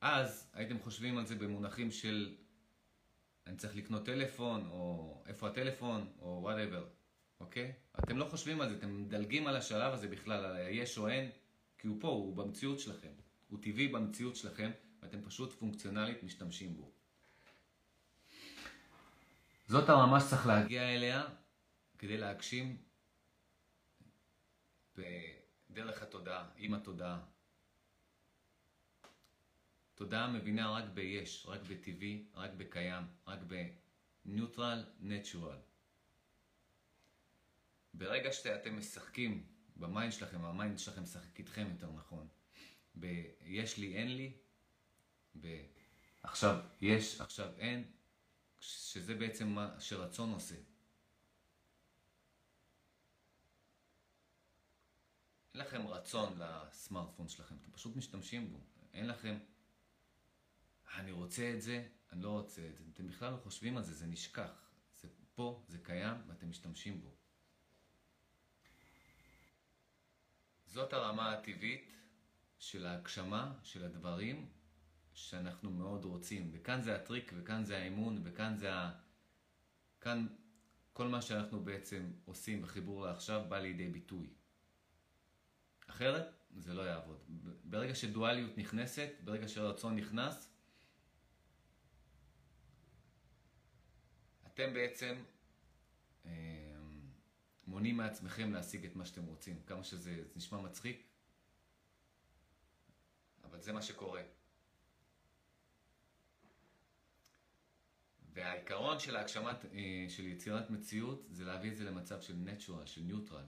[0.00, 2.36] אז הייתם חושבים על זה במונחים של
[3.46, 6.88] אני צריך לקנות טלפון, או איפה הטלפון, או וואטאבר,
[7.40, 7.72] אוקיי?
[7.98, 11.30] אתם לא חושבים על זה, אתם מדלגים על השלב הזה בכלל, על היש או אין,
[11.78, 13.12] כי הוא פה, הוא במציאות שלכם.
[13.48, 14.70] הוא טבעי במציאות שלכם,
[15.02, 16.90] ואתם פשוט פונקציונלית משתמשים בו.
[19.66, 21.24] זאת הרמה שצריך להגיע אליה
[21.98, 22.76] כדי להגשים
[24.96, 27.20] בדרך התודעה, עם התודעה.
[29.94, 33.38] תודעה מבינה רק ביש, רק בטבעי, רק בקיים, רק
[34.24, 35.58] ב neutral, natural.
[37.94, 39.46] ברגע שאתם משחקים
[39.78, 42.28] ב mind שלכם, ה mind שלכם משחק איתכם יותר נכון.
[42.94, 44.32] ב-יש לי, אין לי,
[45.40, 47.90] ב-עכשיו יש, עכשיו אין,
[48.60, 50.54] שזה בעצם מה שרצון עושה.
[55.54, 58.60] אין לכם רצון לסמארטפון שלכם, אתם פשוט משתמשים בו.
[58.92, 59.38] אין לכם,
[60.94, 62.84] אני רוצה את זה, אני לא רוצה את זה.
[62.92, 64.70] אתם בכלל לא חושבים על זה, זה נשכח.
[65.00, 67.17] זה פה, זה קיים, ואתם משתמשים בו.
[70.68, 71.92] זאת הרמה הטבעית
[72.58, 74.48] של ההגשמה של הדברים
[75.12, 76.50] שאנחנו מאוד רוצים.
[76.52, 78.90] וכאן זה הטריק, וכאן זה האמון, וכאן זה ה...
[80.00, 80.26] כאן
[80.92, 84.30] כל מה שאנחנו בעצם עושים בחיבור לעכשיו בא לידי ביטוי.
[85.86, 87.18] אחרת זה לא יעבוד.
[87.64, 90.54] ברגע שדואליות נכנסת, ברגע שרצון נכנס,
[94.46, 95.14] אתם בעצם
[96.26, 96.67] אה,
[97.68, 99.62] מונעים מעצמכם להשיג את מה שאתם רוצים.
[99.66, 101.06] כמה שזה נשמע מצחיק,
[103.44, 104.22] אבל זה מה שקורה.
[108.32, 113.00] והעיקרון של ההגשמת, אה, של יצירת מציאות, זה להביא את זה למצב של נטשורל, של
[113.00, 113.44] ניוטרל,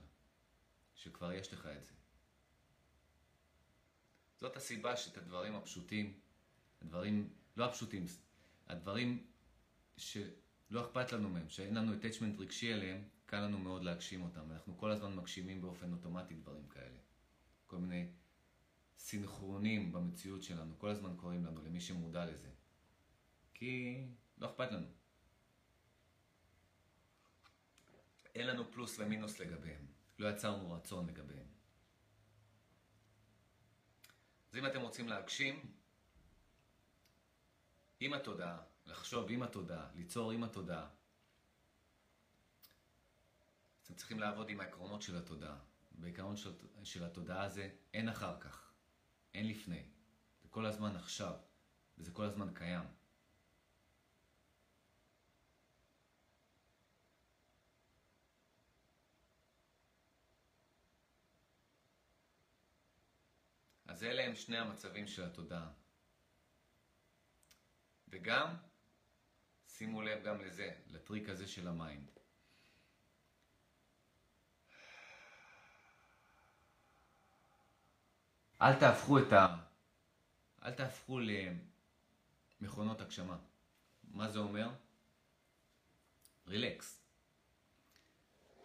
[0.95, 1.93] שכבר יש לך את זה.
[4.37, 6.19] זאת הסיבה שאת הדברים הפשוטים,
[6.81, 8.05] הדברים, לא הפשוטים,
[8.67, 9.27] הדברים
[9.97, 14.51] שלא אכפת לנו מהם, שאין לנו attachment רגשי אליהם, קל לנו מאוד להגשים אותם.
[14.51, 16.97] אנחנו כל הזמן מגשימים באופן אוטומטי דברים כאלה.
[17.65, 18.11] כל מיני
[18.97, 22.49] סינכרונים במציאות שלנו, כל הזמן קוראים לנו, למי שמודע לזה.
[23.53, 24.03] כי
[24.37, 24.87] לא אכפת לנו.
[28.35, 29.85] אין לנו פלוס ומינוס לגביהם.
[30.19, 31.47] לא יצרנו רצון לגביהם.
[34.49, 35.73] אז אם אתם רוצים להגשים,
[37.99, 40.89] עם התודעה, לחשוב עם התודעה, ליצור עם התודעה,
[43.91, 45.57] אתם צריכים לעבוד עם העקרונות של התודעה.
[45.91, 48.73] בעיקרון של, של התודעה הזה אין אחר כך,
[49.33, 49.83] אין לפני.
[50.41, 51.33] זה כל הזמן עכשיו,
[51.97, 52.83] וזה כל הזמן קיים.
[63.85, 65.71] אז אלה הם שני המצבים של התודעה.
[68.07, 68.55] וגם,
[69.67, 72.20] שימו לב גם לזה, לטריק הזה של ה mind.
[78.61, 79.57] אל תהפכו את ה...
[80.63, 81.19] אל תהפכו
[82.61, 83.37] למכונות הגשמה.
[84.03, 84.69] מה זה אומר?
[86.47, 87.03] Relax.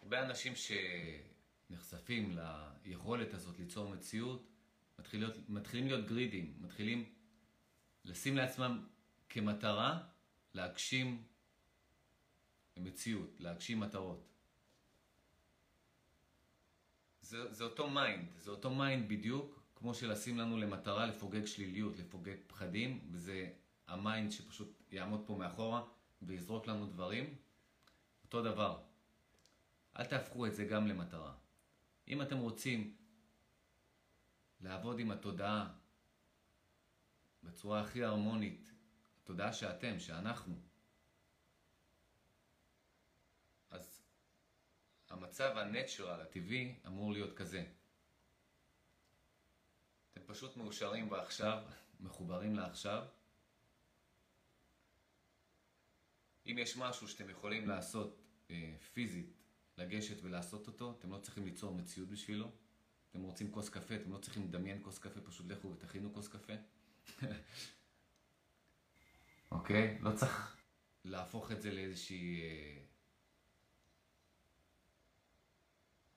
[0.02, 2.38] הרבה אנשים שנחשפים
[2.84, 4.46] ליכולת הזאת ליצור מציאות,
[4.98, 7.14] מתחיל להיות, מתחילים להיות greedy ים, מתחילים
[8.04, 8.86] לשים לעצמם
[9.28, 10.06] כמטרה
[10.54, 11.26] להגשים
[12.76, 14.28] מציאות, להגשים מטרות.
[17.20, 22.36] זה, זה אותו mind, זה אותו mind בדיוק כמו שלשים לנו למטרה לפוגג שליליות, לפוגג
[22.46, 23.52] פחדים, וזה
[23.86, 25.84] ה mind שפשוט יעמוד פה מאחורה
[26.22, 27.34] ויזרוק לנו דברים.
[28.24, 28.82] אותו דבר.
[29.98, 31.34] אל תהפכו את זה גם למטרה.
[32.08, 32.96] אם אתם רוצים
[34.60, 35.72] לעבוד עם התודעה
[37.42, 38.72] בצורה הכי הרמונית,
[39.22, 40.54] התודעה שאתם, שאנחנו,
[43.70, 44.02] אז
[45.10, 47.64] המצב הנטשרל, הטבעי, אמור להיות כזה.
[50.16, 51.62] אתם פשוט מאושרים בעכשיו,
[52.00, 53.04] מחוברים לעכשיו.
[56.46, 59.32] אם יש משהו שאתם יכולים לעשות אה, פיזית,
[59.78, 62.50] לגשת ולעשות אותו, אתם לא צריכים ליצור מציאות בשבילו.
[63.10, 66.52] אתם רוצים כוס קפה, אתם לא צריכים לדמיין כוס קפה, פשוט לכו ותכינו כוס קפה.
[69.50, 69.98] אוקיי?
[70.00, 70.56] לא צריך
[71.04, 72.42] להפוך את זה לאיזושהי...
[72.42, 72.78] אה,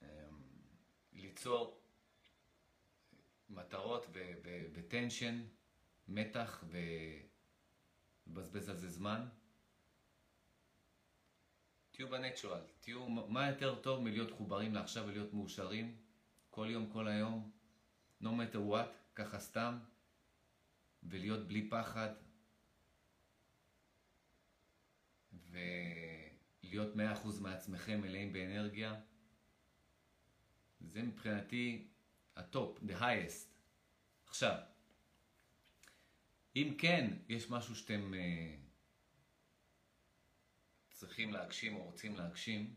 [0.01, 0.27] אה,
[1.13, 1.78] ליצור
[3.49, 4.05] מטרות
[4.73, 5.41] וטנשן,
[6.07, 6.63] מתח
[8.27, 9.27] ולבזבז על זה זמן.
[11.91, 15.97] תהיו בנטשורל, תהיו, מה יותר טוב מלהיות חוברים לעכשיו ולהיות מאושרים
[16.49, 17.51] כל יום, כל היום,
[18.21, 19.79] no matter what, ככה סתם,
[21.03, 22.13] ולהיות בלי פחד,
[25.33, 29.01] ולהיות מאה אחוז מעצמכם מלאים באנרגיה.
[30.81, 31.88] זה מבחינתי
[32.39, 33.47] הטופ, the highest.
[34.27, 34.55] עכשיו,
[36.55, 38.17] אם כן, יש משהו שאתם uh,
[40.93, 42.75] צריכים להגשים או רוצים להגשים,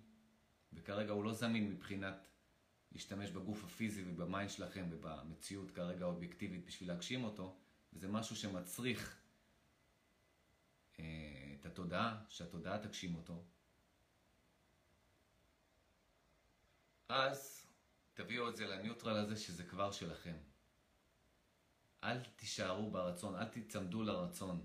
[0.73, 2.29] וכרגע הוא לא זמין מבחינת
[2.93, 7.57] להשתמש בגוף הפיזי וב mind שלכם ובמציאות כרגע האובייקטיבית בשביל להגשים אותו,
[7.93, 9.21] וזה משהו שמצריך
[10.97, 11.01] uh,
[11.61, 13.45] את התודעה, שהתודעה תגשים אותו,
[17.09, 17.62] אז
[18.15, 20.37] תביאו את זה ל neutral הזה שזה כבר שלכם.
[22.05, 24.65] אל תישארו ברצון, אל תצמדו לרצון.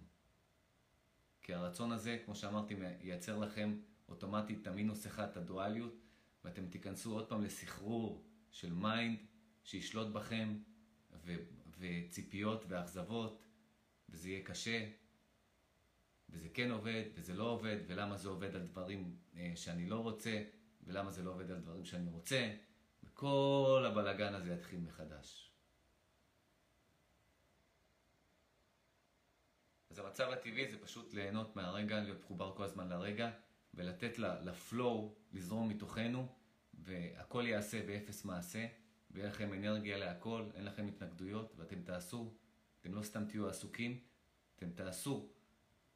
[1.42, 3.80] כי הרצון הזה, כמו שאמרתי, ייצר לכם
[4.10, 5.94] אוטומטית את המינוס אחד, את הדואליות,
[6.44, 9.20] ואתם תיכנסו עוד פעם לסחרור של mind
[9.64, 10.58] שישלוט בכם,
[11.26, 11.44] ו-
[11.78, 13.44] וציפיות ואכזבות,
[14.10, 14.90] וזה יהיה קשה,
[16.30, 20.44] וזה כן עובד, וזה לא עובד, ולמה זה עובד על דברים אה, שאני לא רוצה,
[20.84, 22.54] ולמה זה לא עובד על דברים שאני רוצה,
[23.18, 25.52] וכל הבלגן הזה יתחיל מחדש.
[29.90, 33.32] אז המצב הטבעי זה פשוט ליהנות מהרגע, להיות מחובר כל הזמן לרגע,
[33.74, 36.28] ולתת לפלואו לזרום מתוכנו,
[36.74, 38.68] והכל ייעשה באפס מעשה,
[39.12, 42.34] ויהיה לכם אנרגיה להכל, אין לכם התנגדויות, ואתם תעשו,
[42.82, 44.00] אתם לא סתם תהיו עסוקים,
[44.56, 45.30] אתם תעשו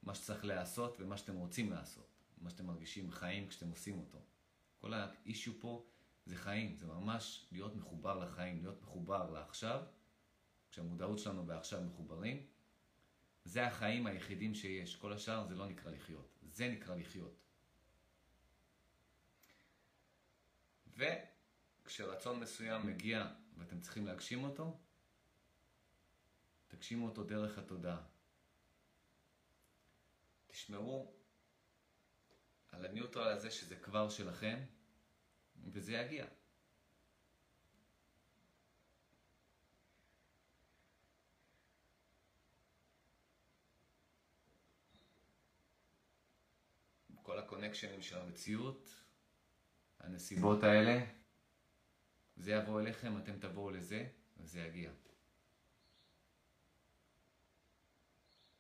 [0.04, 2.08] מה שצריך לעשות ומה שאתם רוצים לעשות,
[2.38, 4.20] מה שאתם מרגישים חיים כשאתם עושים אותו.
[4.78, 5.86] כל האישיו פה
[6.26, 9.82] זה חיים, זה ממש להיות מחובר לחיים, להיות מחובר לעכשיו,
[10.72, 12.48] כשהמודעות שלנו בעכשיו מחוברים.
[13.46, 17.42] זה החיים היחידים שיש, כל השאר זה לא נקרא לחיות, זה נקרא לחיות.
[20.88, 24.80] וכשרצון מסוים מגיע ואתם צריכים להגשים אותו,
[26.68, 28.02] תגשימו אותו דרך התודעה.
[30.48, 31.14] תשמרו
[32.72, 34.60] על הניוטרל הזה שזה כבר שלכם,
[35.66, 36.26] וזה יגיע.
[47.24, 48.90] כל הקונקשנים של המציאות,
[50.00, 51.06] הנסיבות האלה,
[52.36, 54.08] זה יבוא אליכם, אתם תבואו לזה,
[54.38, 54.92] וזה יגיע.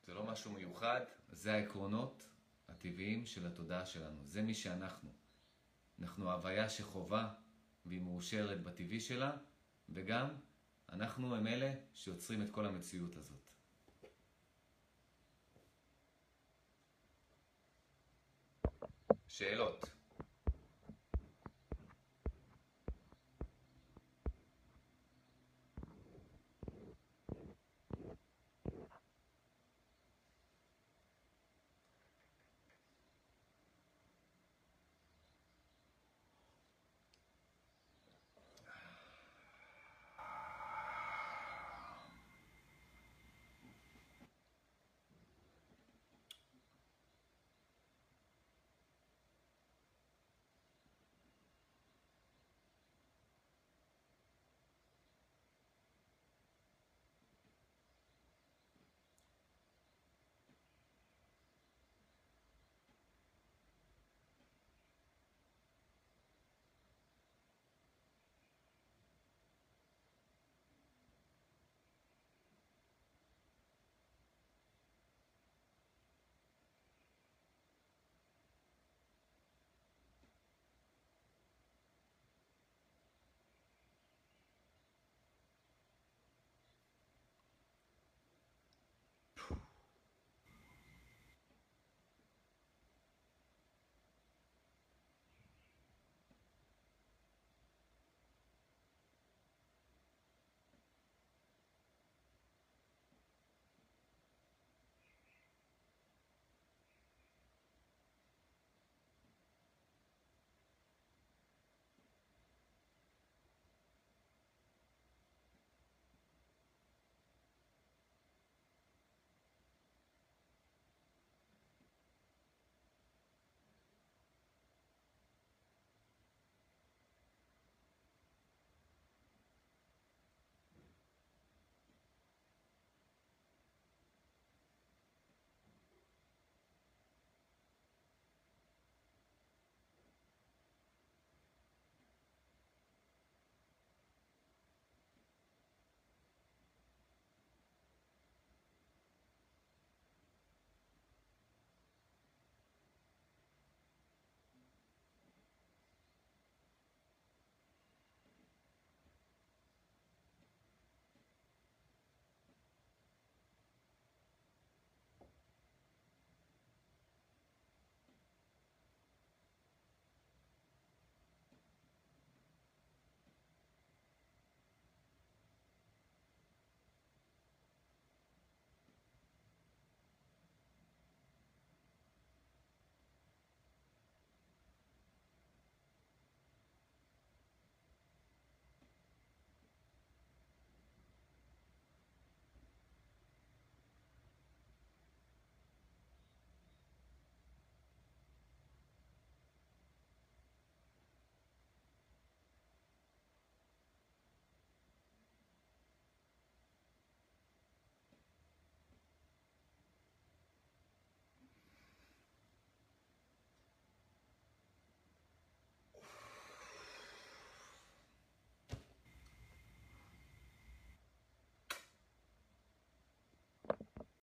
[0.03, 2.25] זה לא משהו מיוחד, זה העקרונות
[2.67, 4.21] הטבעיים של התודעה שלנו.
[4.27, 5.20] זה מי שאנחנו.
[6.01, 7.33] אנחנו הוויה שחובה
[7.85, 9.37] והיא מאושרת בטבעי שלה,
[9.89, 10.27] וגם
[10.89, 13.41] אנחנו הם אלה שיוצרים את כל המציאות הזאת.
[19.27, 20.00] שאלות.